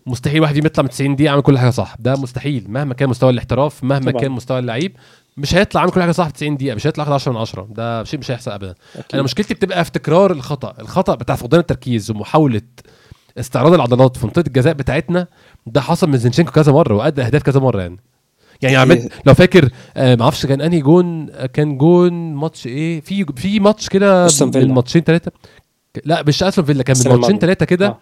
[0.08, 1.96] مستحيل واحد فيهم يطلع من 90 دقيقة عامل كل حاجة صح.
[2.00, 2.66] ده مستحيل.
[2.72, 4.22] مهما كان مستوى الاحتراف مهما طبعاً.
[4.22, 4.96] كان مستوى اللعيب
[5.38, 7.68] مش هيطلع عامل كل حاجة صح في 90 دقيقة مش هيطلع ياخد 10 من 10
[7.72, 9.06] ده شيء مش هيحصل ابدا أكيد.
[9.14, 12.62] أنا مشكلتي بتبقى في تكرار الخطأ الخطأ بتاع فقدان التركيز ومحاولة
[13.40, 15.28] استعراض العضلات في منطقة الجزاء بتاعتنا
[15.68, 17.98] ده حصل من زينشينكو كذا مرة وأدى أهداف كذا مرة يعني
[18.62, 23.02] يعني يا عماد لو فاكر آه ما أعرفش كان أنهي جون كان جون ماتش إيه
[23.02, 24.28] في في ماتش كده.
[24.44, 25.32] من ماتشين ثلاثة
[26.06, 27.40] لا مش أستون فيلا كان من ماتشين.
[27.40, 27.98] ثلاثة كده آه.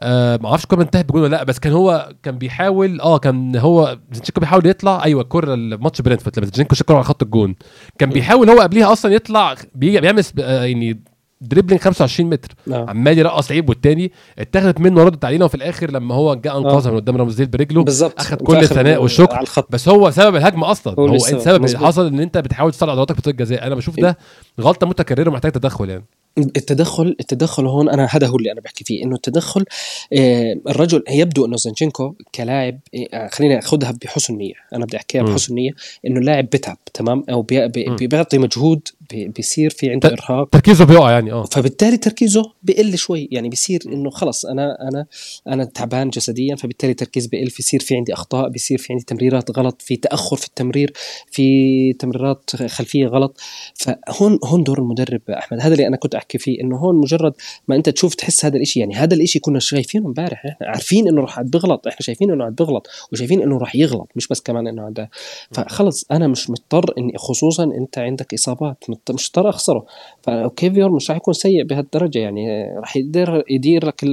[0.00, 3.56] آه ما أعرفش الكوره انتهت بجون ولا لا بس كان هو كان بيحاول آه كان
[3.56, 7.54] هو زينشينكو بيحاول يطلع أيوه الكوره الماتش برينتفورد لما زينشينكو شالها على خط الجون.
[7.98, 11.00] كان بيحاول هو قبليها أصلا يطلع بيجي بيعمل آه يعني
[11.40, 12.54] dribbling 25 متر.
[12.72, 12.86] آه.
[12.88, 16.96] عمال يرقص لعيب والتاني اتاخدت منه وردت علينا وفي الآخر لما هو جه أنقذها من
[16.96, 19.44] قدام رامزديل برجله بالضبط أخذ في كل الثناء والشكر.
[19.70, 20.94] بس هو سبب الهجمة أصلا.
[20.98, 21.64] هو السبب.
[21.64, 21.78] اللي.
[21.78, 24.18] حصل إن أنت بتحاول تستعرض عضلاتك في منطقة جزاء أنا بشوف ده
[24.60, 26.04] غلطة متكررة ومحتاج تدخل يعني.
[26.38, 29.64] التدخل التدخل هون أنا هذا هو اللي أنا بحكي فيه إنه التدخل
[30.12, 32.80] آه، الرجل يبدو إنه زنشنكو كلاعب
[33.12, 35.70] آه، خليني أخذها بحسن نية أنا بدي أحكيها بحسن نية
[36.06, 40.48] إنه اللاعب بتعب تمام؟ أو بي بي بيعطي مجهود بيصير في عنده إرهاق.
[40.48, 41.44] تركيزه بيقع يعني آه.
[41.44, 45.06] فبالتالي تركيزه بقل شوي يعني بيصير إنه خلص أنا أنا
[45.48, 49.82] أنا تعبان جسديا فبالتالي تركيز بقل بيصير في عندي أخطاء بيصير في عندي تمريرات غلط
[49.82, 50.92] في تأخر في التمرير
[51.30, 53.40] في تمريرات خلفية غلط.
[53.74, 55.60] فهون هون دور المدرب أحمد.
[55.60, 57.32] هذا اللي أنا كنت أحكي فيه إنه هون مجرد
[57.68, 61.20] ما أنت تشوف تحس هذا الشيء يعني هذا الشيء كنا شايفينه امبارح إحنا عارفين إنه
[61.20, 64.82] راح بيغلط إحنا شايفين إنه عم بيغلط وشايفين إنه راح يغلط مش بس كمان إنه
[64.82, 65.10] عنده
[65.52, 69.86] فخلص أنا مش مضطر إني خصوصا أنت عندك إصابات مش مضطر أخسره.
[70.22, 74.04] فكيفيور مش راح يكون سيء بهالدرجة يعني راح يقدر يدير لك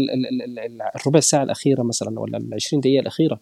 [0.96, 3.40] الربع ساعة الأخيرة مثلا ولا ال 20 دقيقة الأخيرة.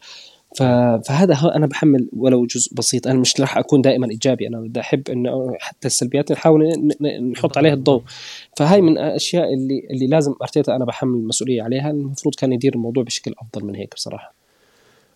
[0.56, 3.08] فهذا أنا بحمل ولو جزء بسيط.
[3.08, 4.48] أنا مش راح أكون دائما إيجابي.
[4.48, 6.92] أنا بدي أحب إنه حتى السلبيات نحاول
[7.32, 8.04] نحط عليها الضوء.
[8.58, 11.92] فهاي من الاشياء اللي اللي لازم أرتيتا أنا بحمل المسؤولية عليها.
[11.92, 14.41] المفروض كان يدير الموضوع بشكل أفضل من هيك بصراحة.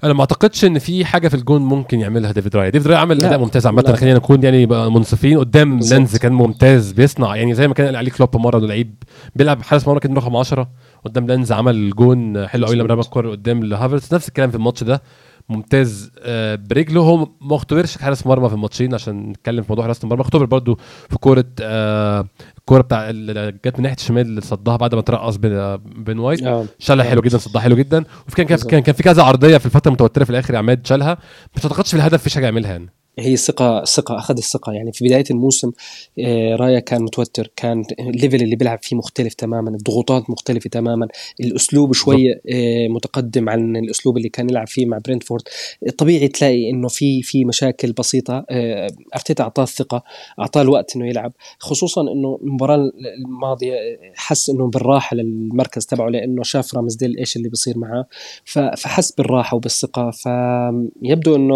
[0.04, 3.26] أنا ما أعتقدش إن في حاجة في الجون ممكن يعملها ديفيد رايا ديفيد رايا عمل
[3.26, 3.96] أداء ممتاز عامة.
[3.96, 5.40] خلينا نكون يعني منصفين.
[5.40, 5.94] قدام بالزبط.
[5.94, 7.36] لينز كان ممتاز بيصنع.
[7.36, 8.96] يعني زي ما كان قال عليه كلوب مرة انه لعيب
[9.36, 10.70] بيلعب حارس مرمى كان رقم 10
[11.06, 14.14] قدام لينز عمل جون حلو قوي لما رمى الكورة قدام لهافرتس.
[14.14, 15.02] نفس الكلام في الماتش ده.
[15.50, 16.12] ممتاز.
[16.20, 20.22] آه، برجله هو ما اختبرش حارس مرمى في الماتشين عشان نتكلم في موضوع حراسه المرمى.
[20.22, 20.76] اختبر برده
[21.10, 22.28] في كورة آه،
[22.58, 26.44] الكوره بتاع اللي جت من ناحية الشمال اللي صدها بعد ما ترقص بن بن وايت
[26.44, 26.66] آه.
[26.80, 28.04] شالها حلو جدا صدها حلو جدا.
[28.28, 31.18] وفي كان كان كان في كذا عرضية في الفترة المتوترة في الآخر عماد شالها.
[31.56, 32.90] مش اعتقدش في الهدف في حاجة يعملها يعني.
[33.20, 34.74] هي ثقة ثقة أخذ الثقة.
[34.74, 35.72] يعني في بداية الموسم
[36.20, 41.08] آه، رايا كان متوتر كان ال level اللي بيلعب فيه مختلف تماما الضغوطات مختلفة تماما
[41.40, 45.44] الأسلوب شوية آه، متقدم عن الأسلوب اللي كان يلعب فيه مع برينتفورد.
[45.98, 50.04] طبيعي تلاقي إنه في في مشاكل بسيطة آه، أرتيتا أعطاه الثقة
[50.40, 51.34] أعطاه الوقت إنه يلعب.
[51.60, 53.76] خصوصا إنه المباراة الماضية
[54.16, 58.06] حس إنه بالراحة للمركز تبعه لأنه شاف رامزديل إيش اللي بيصير معاه.
[58.46, 60.12] فحس بالراحة وبالثقة.
[60.12, 61.56] فيبدو إنه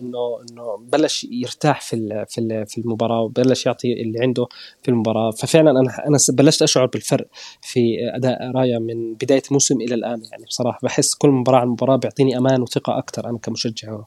[0.00, 0.18] إنه
[0.50, 4.46] إنه بلش يرتاح في في في المباراة وبلش يعطي اللي عنده
[4.82, 5.30] في المباراة.
[5.30, 7.26] ففعلا أنا أنا بلشت أشعر بالفرق
[7.60, 10.44] في أداء رايا من بداية الموسم إلى الآن يعني.
[10.44, 13.98] بصراحة بحس كل مباراة عن مباراة بيعطيني أمان وثقة أكثر أنا كمشجع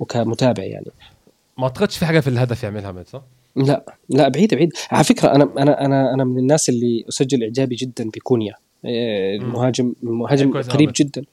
[0.00, 0.90] وكمتابع يعني.
[1.58, 3.22] ما أعتقدش في حاجة في الهدف يعملها مات صح؟
[3.56, 4.72] لا لا بعيد بعيد.
[4.90, 8.54] على فكرة أنا أنا أنا أنا من الناس اللي أسجل إعجابي جدا بكونيا.
[8.84, 11.24] المهاجم المهاجم قريب جدا.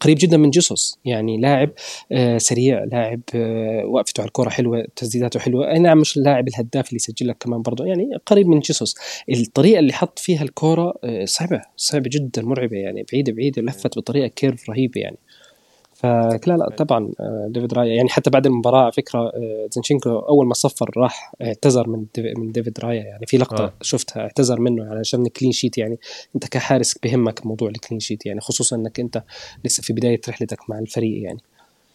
[0.00, 0.98] قريب جدا من جيسوس.
[1.04, 1.70] يعني لاعب
[2.12, 5.70] آه، سريع لاعب آه، وقفته على الكرة حلوة تسديداته حلوة.
[5.70, 7.84] أي نعم مش اللاعب الهداف اللي يسجل لك كمان برضه.
[7.86, 8.94] يعني قريب من جيسوس.
[9.30, 14.26] الطريقة اللي حط فيها الكرة آه، صعبة صعبة جدا مرعبة يعني بعيدة بعيدة لفت بطريقة
[14.26, 15.16] curve رهيبة يعني.
[16.02, 20.46] فلا لا طبعا آه، ديفيد رايا يعني حتى بعد المباراة على فكرة آه، زنشينكو أول
[20.46, 22.04] ما صفر راح اعتذر من
[22.36, 23.72] من ديفيد رايا يعني في لقطة آه.
[23.82, 25.98] شفتها اعتذر منه يعني عشان ال clean sheet يعني
[26.34, 29.22] أنت كحارس بهمك موضوع ال clean sheet يعني خصوصا إنك أنت
[29.64, 31.40] لسه في بداية رحلتك مع الفريق يعني.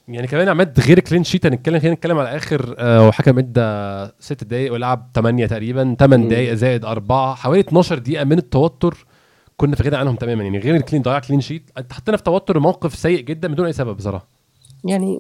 [0.07, 4.43] يعني كمان عماد غير clean sheet هنتكلم خلينا نتكلم على آخر آه وحكم إدى ست
[4.43, 9.05] دقائق ولعب 8 تقريبا 8 دقائق زائد 4 حوالي 12 دقيقة من التوتر.
[9.57, 12.59] كنا في غنى عنهم تماما يعني غير ال clean ضياع clean sheet حطينا في توتر
[12.59, 14.36] موقف سيء جدا بدون أي سبب بصراحة.
[14.87, 15.19] يعني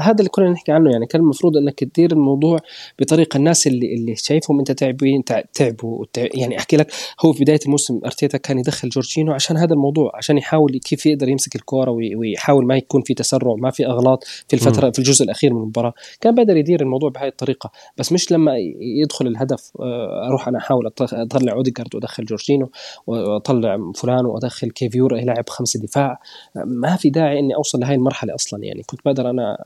[0.00, 2.58] هذا اللي كنا نحكي عنه يعني كان المفروض إنك تدير الموضوع
[2.98, 6.92] بطريقة الناس اللي اللي شايفهم أنت تعبين تعبوا يعني أحكي لك
[7.24, 11.28] هو في بداية الموسم أرتيتا كان يدخل جورجينو عشان هذا الموضوع عشان يحاول كيف يقدر
[11.28, 14.92] يمسك الكورة ويحاول ما يكون في تسرع ما في أغلاط في الفترة م.
[14.92, 15.94] في الجزء الأخير من المباراة.
[16.20, 17.70] كان بقدر يدير الموضوع بهذه الطريقة.
[17.98, 22.70] بس مش لما يدخل الهدف آه، أروح أنا أحاول أطلع أوديجارد وأدخل جورجينو
[23.06, 26.20] وأطلع فلان وأدخل كيفيورا يلعب خمسه دفاع.
[26.54, 28.82] ما في داعي إني أوصل لهي المرحلة أصلا يعني.
[28.82, 29.56] كنت بقدر أنا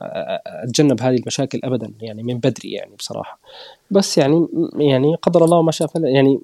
[0.63, 3.39] أتجنب هذه المشاكل ابدا يعني من بدري يعني بصراحة.
[3.91, 6.39] بس يعني يعني قدر الله ما شاء يعني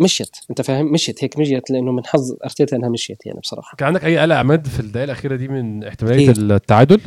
[0.00, 3.76] مشيت أنت فاهم؟ مشيت هيك مشيت لأنه من حظ ارتيتا أنها مشيت يعني بصراحة.
[3.76, 7.00] كان عندك أي قلق عماد في الدقائق الأخيرة دي من احتمالية التعادل؟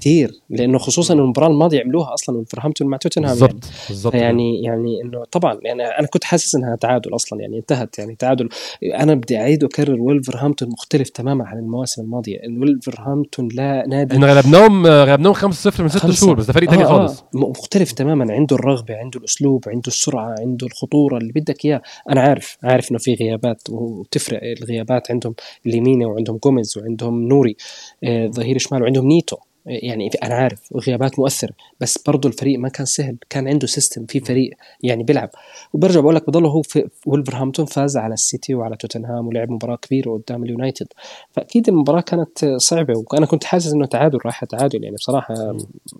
[0.00, 3.74] كثير لأنه خصوصا المباراة الماضية عملوها أصلا ولفرهامبتون مع توتنهام بالضبط يعني.
[3.88, 4.14] بالضبط.
[4.14, 8.48] يعني يعني إنه طبعا يعني أنا كنت حاسس إنها تعادل أصلا يعني انتهت يعني تعادل.
[8.94, 12.38] أنا بدي أعيد وأكرر ولفرهامبتون مختلف تماما عن المواسم الماضية.
[12.60, 16.86] ولفرهامبتون لا نادي إحنا غلبناهم غلبناهم 5-0 من ست شهور بس ده فريق ثاني آه
[16.86, 17.20] خالص.
[17.20, 18.32] آه مختلف تماما.
[18.32, 21.82] عنده الرغبة عنده الأسلوب عنده السرعة عنده الخطورة اللي بدك إياه.
[22.10, 25.10] أنا عارف عارف إنه في غيابات وتفرق الغيابات.
[25.10, 25.34] عندهم
[25.64, 27.56] ليمينا وعندهم جوميز وعندهم نوري
[28.04, 29.36] آه ظهير شمال وعندهم نيتو.
[29.66, 34.20] يعني أنا عارف غيابات مؤثرة بس برضه الفريق ما كان سهل كان عنده system في
[34.20, 34.50] فريق
[34.82, 35.30] يعني بيلعب.
[35.72, 40.10] وبرجع بقول لك بضله هو في ولفرهامبتون فاز على السيتي وعلى توتنهام ولعب مباراة كبيرة
[40.10, 40.86] قدام اليونايتد.
[41.30, 45.34] فأكيد المباراة كانت صعبة وأنا كنت حاسس إنه تعادل راح تعادل يعني بصراحة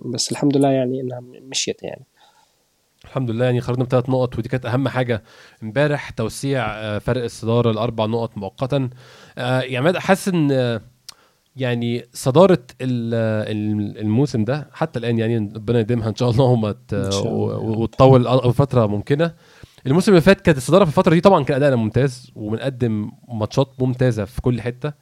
[0.04, 2.04] بس الحمد لله يعني إنها مشيت يعني.
[3.04, 5.22] الحمد لله يعني خرجنا بثلاث نقط ودي كانت أهم حاجة.
[5.62, 8.90] إمبارح توسيع آه، فرق الصدارة لاربع نقط مؤقتا.
[9.36, 10.80] يعني حاسس إن
[11.56, 16.74] يعني صدارة الموسم ده حتى الآن يعني ربنا يديمها إن شاء الله وما
[17.58, 19.34] وتطول فترة ممكنة.
[19.86, 24.24] الموسم اللي فات كانت الصدارة في الفترة دي طبعا كان ادائنا ممتاز وبنقدم ماتشات ممتازة
[24.24, 24.92] في كل حتة.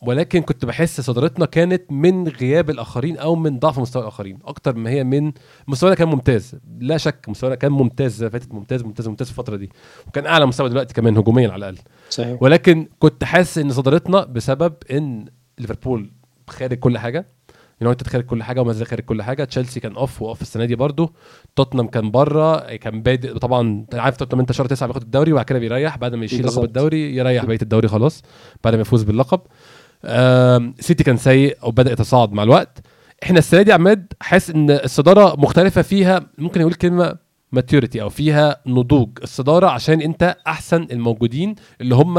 [0.00, 4.90] ولكن كنت بحس صدارتنا كانت من غياب الآخرين أو من ضعف مستوى الآخرين أكتر ما
[4.90, 5.32] هي من
[5.68, 9.70] مستوانا كان ممتاز لا شك مستوانا كان ممتاز فاتت ممتاز ممتاز ممتاز في الفترة دي
[10.06, 11.84] وكان أعلى مستوى دلوقتي كمان هجوميا على الأقل.
[12.10, 12.42] صحيح.
[12.42, 15.24] ولكن كنت حاسس إن صدارتنا بسبب إن
[15.58, 16.10] ليفربول
[16.48, 17.26] خارج كل حاجة
[17.80, 20.64] يونايتد خارج كل حاجة وما زال خارج كل حاجة تشيلسي كان off و off السنة
[20.64, 21.08] دي برده
[21.56, 25.58] توتنهام كان بره كان بادئ طبعا عارف توتنهام أنت شهر تسعة بياخد الدوري وبعد كده
[25.58, 28.22] بيريح بعد ما يشيل لقب الدوري يريح بقية الدوري خلاص
[28.64, 29.40] بعد ما يفوز باللقب.
[30.80, 32.78] سيتي كان سيء وبدا يتصاعد مع الوقت.
[33.22, 37.16] إحنا السنة دي عماد حاسس إن الصدارة مختلفة فيها ممكن يقول كلمة
[37.52, 39.08] maturity أو فيها نضوج.
[39.22, 42.18] الصدارة عشان أنت أحسن الموجودين اللي هم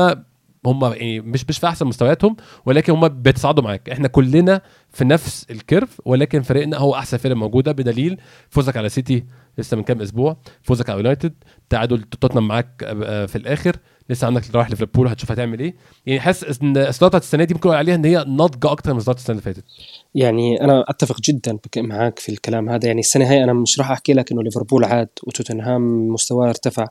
[0.65, 3.89] هم يعني مش مش في أحسن مستوياتهم ولكن هم بيتصاعدوا معاك.
[3.89, 8.17] إحنا كلنا في نفس ال curve ولكن فريقنا هو أحسن فرقة موجودة بدليل
[8.49, 9.25] فوزك على سيتي
[9.57, 11.33] لسه من كام أسبوع فوزك على يونايتد
[11.69, 13.75] تعادل توتنهام معاك آه، في الآخر.
[14.09, 15.75] لسه عندك رايح ليفربول هتشوف هتعمل إيه.
[16.05, 19.31] يعني حاسس إن الصداره السنة دي ممكن عليها إن هي ناضجه أكتر من صداره السنة
[19.31, 19.63] اللي فاتت.
[20.15, 22.87] يعني أنا أتفق جدا معك في الكلام هذا.
[22.87, 26.87] يعني السنة هاي أنا مش راح أحكي لك إنه ليفربول عاد وتوتنهام مستواه ارتفع.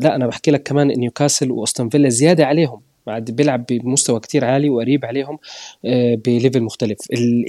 [0.00, 2.80] لا أنا بحكي لك كمان إن نيوكاسل وأستون فيلا زيادة عليهم.
[3.06, 5.38] بعد بيلعب بمستوى كتير عالي وقريب عليهم
[5.84, 6.98] آه، ب level مختلف.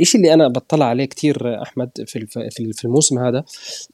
[0.02, 2.26] الشيء اللي أنا بطلع عليه كتير أحمد في
[2.74, 3.44] في الموسم هذا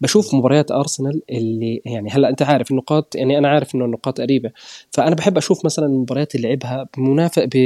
[0.01, 4.51] بشوف مباريات أرسنال اللي يعني هلأ أنت عارف النقاط يعني أنا عارف إنه النقاط قريبة
[4.91, 7.57] فأنا بحب أشوف مثلا المباريات اللي لعبها بمنافق ب...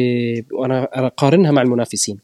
[0.53, 2.17] وأنا أقارنها مع المنافسين.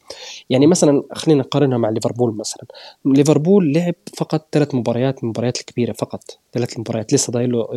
[0.49, 2.65] يعني مثلا خلينا نقارنها مع ليفربول مثلا.
[3.05, 6.38] ليفربول لعب فقط ثلاث مباريات المباريات الكبيرة فقط.
[6.53, 7.13] ثلاث مباريات.
[7.13, 7.67] لسه ضايل له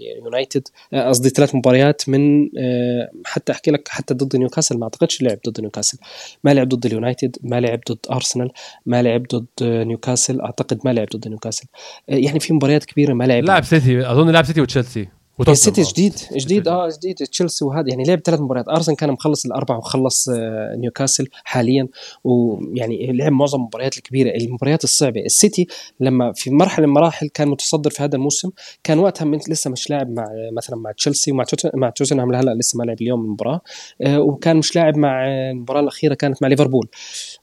[0.00, 0.68] اليونايتد.
[0.92, 4.78] آه، قصدي ثلاث مباريات من آه، حتى أحكي لك حتى ضد نيوكاسل.
[4.78, 5.98] ما أعتقدش لعب ضد نيوكاسل.
[6.44, 8.50] ما لعب ضد اليونايتد ما لعب ضد أرسنال
[8.86, 10.40] ما لعب ضد نيوكاسل.
[10.40, 11.66] أعتقد ما لعب ضد نيوكاسل.
[12.08, 13.44] يعني في مباريات كبيرة ما لعب.
[13.44, 15.08] لعب سيتي أظن لعب سيتي وتشيلسي.
[15.40, 16.68] السيتي جديد جديد.
[16.68, 17.16] آه جديد.
[17.16, 18.68] تشيلسي وهذا يعني لعب ثلاث مباريات.
[18.68, 21.88] أرسنال كان مخلص الاربعه وخلص آه، نيوكاسل حاليا.
[22.24, 24.30] ويعني لعب معظم المباريات الكبيرة.
[24.36, 25.20] المباريات الصعبة.
[25.20, 25.66] السيتي
[26.00, 28.50] لما في مرحلة من المراحل كان متصدر في هذا الموسم.
[28.84, 30.26] كان وقتها من لسه مش لاعب مع
[30.56, 33.60] مثلا مع تشيلسي ومع مع توتنهام هلا لسه ما لعب اليوم المباراة.
[34.02, 36.88] آه، وكان مش لاعب مع المباراة الأخيرة كانت مع ليفربول.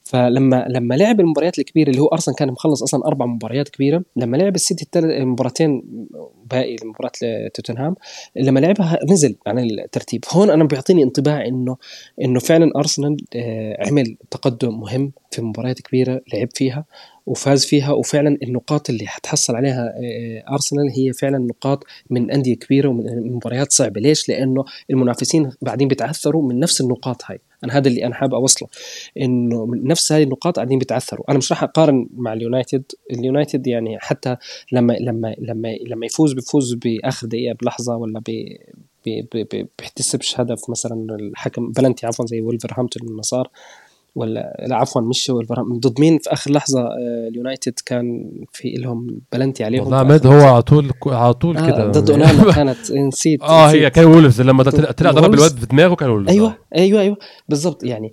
[0.04, 4.36] فلما لما لعب المباريات الكبيرة اللي هو أرسنال كان مخلص أصلا أربع مباريات كبيرة لما
[4.36, 4.86] لعب السيتي
[5.24, 5.82] مباراتين
[6.50, 7.94] باقي مباراة توتنهام
[8.36, 10.24] لما لعبها نزل عن الترتيب.
[10.32, 11.76] هون أنا بيعطيني انطباع إنه
[12.22, 16.84] إنه فعلا أرسنال آه، عمل تقدم مهم في مباريات كبيرة لعب فيها.
[17.26, 22.88] وفاز فيها وفعلا النقاط اللي حتحصل عليها آه، أرسنال هي فعلا نقاط من أندية كبيرة
[22.88, 24.00] ومن مباريات صعبة.
[24.00, 27.40] ليش؟ لأنه المنافسين بعدين بيتعثروا من نفس النقاط هاي.
[27.64, 28.68] أنا هذا اللي أنا حابب أوصله
[29.20, 31.30] إنه نفس هذه النقاط قاعدين بيتعثروا.
[31.30, 32.84] أنا مش راح أقارن مع اليونايتد.
[33.10, 34.36] اليونايتد يعني حتى
[34.72, 38.56] لما لما لما لما يفوز بيفوز بآخر دقيقة بلحظة ولا ب
[39.78, 43.50] بيحتسبش هدف مثلا الحكم بلنتي عفوا زي ولفرهامبتون لما صار
[44.14, 45.32] ولا لا عفوا مش
[45.72, 50.40] ضد مين في آخر لحظة آه، اليونايتد كان في لهم بلنتي عليهم؟ والله عماد هو
[50.40, 51.86] على طول على طول آه كده.
[51.86, 56.10] ضد أونانا كانت نسيت آه هي كان وولفز لما طلع ضرب الواد في دماغه كان
[56.10, 57.16] وولفز أيوه أيوه أيوه.
[57.48, 58.12] بالضبط يعني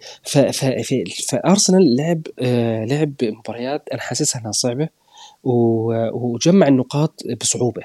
[1.29, 5.00] فارسنال لعب آه لعب مباريات أنا حاسسها إنها صعبة.
[5.43, 7.81] وجمع النقاط بصعوبة.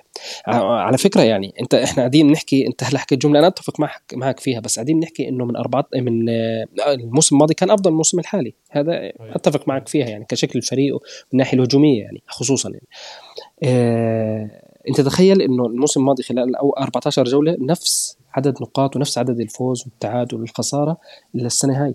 [0.46, 4.40] على فكرة يعني أنت إحنا قاعدين نحكي أنت هلا حكيت جملة أنا أتفق معك معك
[4.40, 8.18] فيها بس قاعدين نحكي إنه من أربعة من آه، الموسم الماضي كان أفضل من الموسم
[8.18, 8.54] الحالي.
[8.70, 11.00] هذا أتفق معك فيها يعني كشكل الفريق من
[11.32, 12.86] الناحيه الهجومية يعني خصوصا يعني.
[13.62, 19.40] آه أنت تخيل إنه الموسم الماضي خلال أو 14 جولة نفس عدد نقاط ونفس عدد
[19.40, 20.96] الفوز والتعادل والخسارة
[21.34, 21.94] للسنة هاي.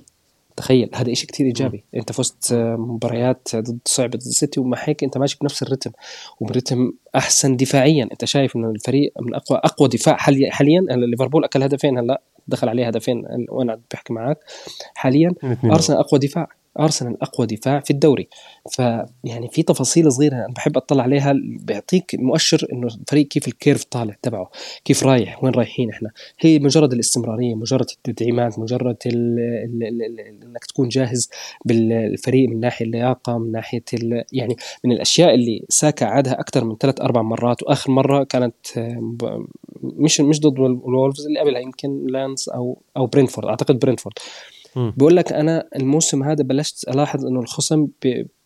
[0.55, 1.83] تخيل هذا شيء كثير إيجابي.
[1.93, 1.97] م.
[1.97, 5.91] أنت فزت مباريات ضد صعبة ضد السيتي ومع هيك أنت ماشي بنفس الرتم.
[6.39, 8.09] وبرتم أحسن دفاعيا.
[8.11, 12.87] أنت شايف إنه الفريق من أقوى أقوى دفاع حاليا ليفربول أكل هدفين هلا دخل عليه
[12.87, 13.23] هدفين.
[13.49, 14.37] وأنا بحكي معك
[14.95, 15.33] حاليا
[15.65, 16.47] أرسنال أقوى دفاع.
[16.79, 18.27] ارسنال اقوى دفاع في الدوري.
[18.71, 23.83] فيعني في تفاصيل صغيرة أنا بحب أطلع عليها بيعطيك مؤشر إنه الفريق كيف ال curve
[23.83, 24.51] طالع تبعه
[24.85, 26.11] كيف رايح وين رايحين إحنا.
[26.39, 29.39] هي مجرد الاستمرارية مجرد التدعيمات مجرد ال
[29.83, 31.29] ال ال إنك تكون جاهز
[31.65, 33.83] بالفريق من ناحية اللياقة من ناحية
[34.33, 37.63] يعني من الأشياء اللي ساكا عادها أكثر من ثلاث أربع مرات.
[37.63, 38.55] وآخر مرة كانت
[39.83, 44.15] مش مش ضد الولفز اللي قبلها يمكن لانس أو أو برينتفورد أعتقد برينتفورد
[44.75, 47.87] بقول لك أنا الموسم هذا بلشت ألاحظ إنه الخصم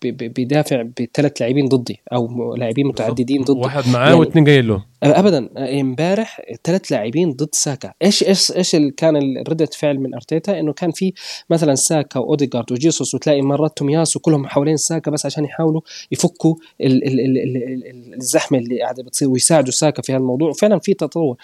[0.02, 3.60] بيدافع بثلاث لاعبين ضدي أو لاعبين متعددين ضدي.
[3.60, 4.86] واحد معاه يعني واثنين جايين له.
[5.04, 5.50] ابدا.
[5.80, 7.94] امبارح ثلاث لاعبين ضد ساكا.
[8.02, 11.14] إيش إيش إيش كان ردة فعل من أرتيتا؟ إنه كان في
[11.50, 15.82] مثلا ساكا واوديجارد وجيسوس وتلاقي مرات تومياس وكلهم حوالين ساكا بس عشان يحاولوا
[16.12, 20.50] يفكوا ال ال ال ال الزحمة اللي قاعدة بتصير ويساعدوا ساكا في هالموضوع.
[20.50, 21.36] وفعلا في تطور.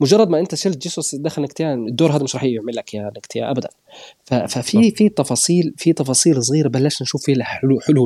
[0.00, 3.48] مجرد ما أنت شلت جيسوس دخل نكتيان الدور هذا مش راح يعمل لك يا نكتيان
[3.48, 3.68] ابدا.
[4.24, 8.03] ففي في تفاصيل في تفاصيل صغيرة بلشنا نشوف فيها حلول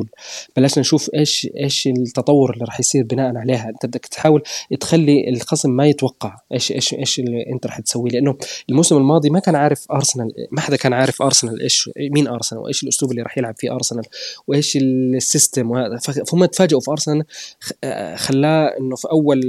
[0.55, 3.69] بلشنا نشوف إيش إيش التطور اللي راح يصير بناء عليها.
[3.69, 4.43] أنت بدك تحاول
[4.79, 8.11] تخلي الخصم ما يتوقع إيش إيش إيش اللي أنت راح تسويه.
[8.11, 8.37] لأنه
[8.69, 12.83] الموسم الماضي ما كان عارف أرسنال ما حدا كان عارف أرسنال إيش مين أرسنال وإيش
[12.83, 14.03] الأسلوب اللي راح يلعب فيه أرسنال
[14.47, 15.89] وإيش السيستم.
[15.99, 17.23] فهم تفاجئوا في أرسنال
[18.15, 19.41] خلاه إنه في أول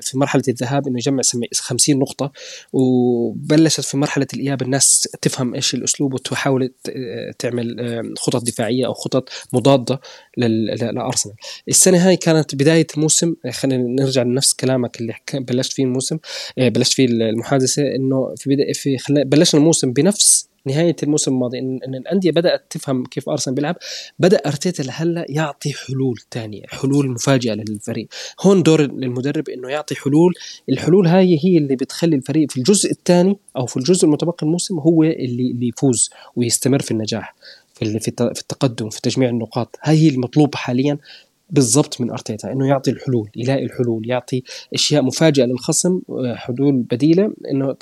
[0.00, 1.22] في مرحلة الذهاب إنه يجمع
[1.54, 2.32] 50 نقطة
[2.72, 6.72] وبلشت في مرحلة الإياب الناس تفهم إيش الأسلوب وتحاول
[7.38, 10.00] تعمل خطط دفاعية أو خطط مضادة
[10.36, 11.34] لأرسنال.
[11.68, 16.18] السنة هاي كانت بداية الموسم خلينا نرجع لنفس كلامك اللي بلشت فيه الموسم
[16.58, 21.80] آه، بلشت فيه المحادثة إنه في بدأ في بلشنا الموسم بنفس نهاية الموسم الماضي ان,
[21.94, 23.76] الأندية بدأت تفهم كيف أرسنال بيلعب.
[24.18, 28.08] بدأ أرتيتا لهلأ يعطي حلول ثانية حلول مفاجئة للفريق.
[28.40, 30.34] هون دور المدرب إنه يعطي حلول.
[30.68, 35.02] الحلول هاي هي اللي بتخلي الفريق في الجزء الثاني أو في الجزء المتبقي الموسم هو
[35.02, 37.34] اللي اللي يفوز ويستمر في النجاح.
[37.74, 38.08] في في
[38.40, 39.76] التقدم في تجميع النقاط.
[39.82, 40.98] هاي هي المطلوب حاليا
[41.50, 44.42] بالضبط من أرتيتا إنه يعطي الحلول يلاقي الحلول يعطي
[44.74, 46.00] أشياء مفاجئة للخصم
[46.34, 47.76] حلول بديلة إنه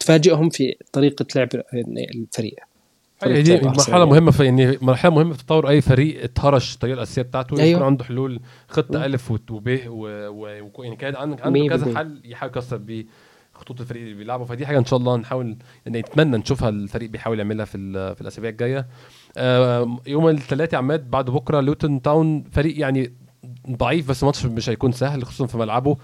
[0.00, 1.48] تفاجئهم في طريقة لعب
[2.14, 2.56] الفريق.
[3.24, 7.22] هي دي مرحلة مهمة في يعني مرحلة مهمة في تطور أي فريق اتهرش الطريقة الاساسيه
[7.22, 7.70] بتاعته أيوه.
[7.70, 13.04] يكون عنده حلول خطة ألف وب ويعني كان عنده كذا حل يحاول يكسر بيه.
[13.62, 14.46] خطوط الفريق اللي بيلعبوا.
[14.46, 15.56] فدي حاجة إن شاء الله نحاول
[15.86, 17.78] يعني نتمنى نشوفها الفريق بيحاول يعملها في
[18.14, 18.86] في الأسابيع الجاية.
[20.06, 23.12] يوم الثلاثاء عماد بعد بكرة لوتن تاون فريق يعني
[23.70, 25.96] ضعيف بس الماتش مش هيكون سهل خصوصا في ملعبه.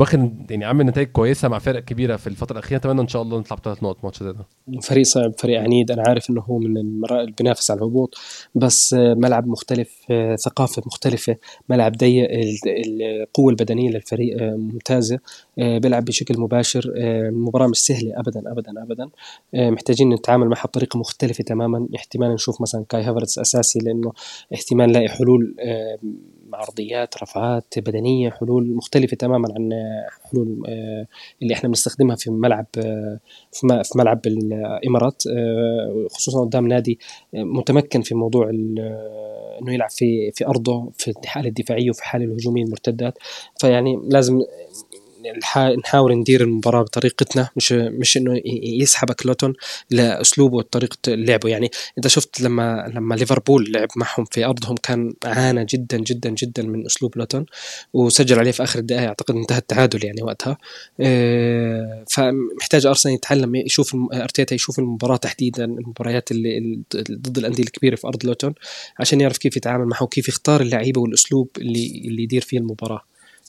[0.00, 2.78] واخد يعني عامل نتائج كويسة مع فرق كبيرة في الفترة الأخيرة.
[2.78, 4.46] أتمنى إن شاء الله نطلع بثلاث نقط ماتش زي ده.
[4.82, 5.90] فريق صعب فريق عنيد.
[5.90, 8.14] أنا عارف إنه هو من المراء اللي بينافس على الهبوط
[8.54, 10.06] بس ملعب مختلف
[10.44, 11.36] ثقافة مختلفة
[11.68, 12.28] ملعب ضيق
[12.66, 15.18] القوة البدنية للفريق ممتازة
[15.56, 19.08] بيلعب بشكل مباشر المباراه مش سهلة ابدا ابدا ابدا.
[19.54, 21.88] محتاجين نتعامل معها بطريقة مختلفة تماما.
[21.96, 24.12] احتمال نشوف مثلا كاي هافرتس أساسي لأنه
[24.54, 25.54] احتمال نلاقي حلول
[26.54, 29.70] عرضيات رفعات بدنية حلول مختلفة تماما عن
[30.30, 31.06] حلول آه،
[31.42, 33.18] اللي إحنا بنستخدمها في ملعب آه،
[33.52, 36.98] في ملعب الإمارات آه، خصوصا قدام نادي
[37.32, 43.18] متمكن في موضوع إنه يلعب في في أرضه في الحالة الدفاعية وفي حاله الهجومية المرتدات.
[43.60, 44.40] فيعني لازم
[45.78, 49.54] نحاول ندير المباراة بطريقتنا مش مش إنه يسحبك لوتون
[49.90, 51.48] لأسلوبه وطريقة لعبه.
[51.48, 56.62] يعني انت شفت لما لما ليفربول لعب معهم في أرضهم كان عانى جدا جدا جدا
[56.62, 57.46] من أسلوب لوتون
[57.92, 59.06] وسجل عليه في آخر الدقائق.
[59.08, 60.58] أعتقد انتهى التعادل يعني وقتها.
[61.00, 68.06] آه، فمحتاج أرسنال يتعلم يشوف أرتيتا يشوف المباراة تحديدا المباريات اللي ضد الأندية الكبيرة في
[68.06, 68.54] أرض لوتون
[68.98, 73.04] عشان يعرف كيف يتعامل معه وكيف يختار اللعيبة والأسلوب اللي اللي يدير فيه المباراة.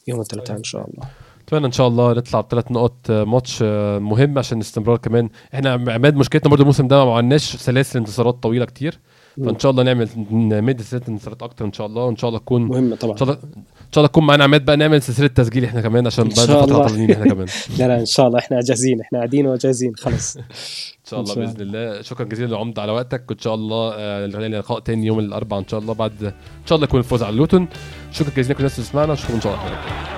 [0.07, 1.09] يوم الثلاثاء إن شاء الله.
[1.47, 5.29] أتمنى إن شاء الله نطلع بثلاث نقط آه، ماتش آه، مهم عشان الاستمرار كمان.
[5.53, 8.99] إحنا عماد مشكلتنا برضه الموسم ده ما عندناش سلاسل انتصارات طويلة كتير.
[9.45, 12.61] فإن شاء الله نعمل نمد سلسله انتصارات أكتر إن شاء الله وإن شاء الله تكون
[12.63, 13.13] مهمه طبعا.
[13.13, 16.07] إن شاء الله إن شاء الله تكون معانا عماد بقى نعمل سلسلة تسجيل إحنا كمان
[16.07, 17.47] عشان بعد فترة عطلانين إحنا كمان.
[17.79, 20.37] لا لا إن شاء الله إحنا جاهزين إحنا قاعدين وجاهزين خلاص.
[21.05, 22.01] إن شاء الله بإذن الله.
[22.01, 25.79] شكرا جزيلا لعمد على وقتك وإن شاء الله آه لقاء تاني يوم الأربعاء إن شاء
[25.79, 26.31] الله بعد إن
[26.65, 27.67] شاء الله يكون الفوز على لوتون.
[28.11, 30.14] شكرا جزيلا لكل الناس اللي سمعنا اشوفكم إن شاء الله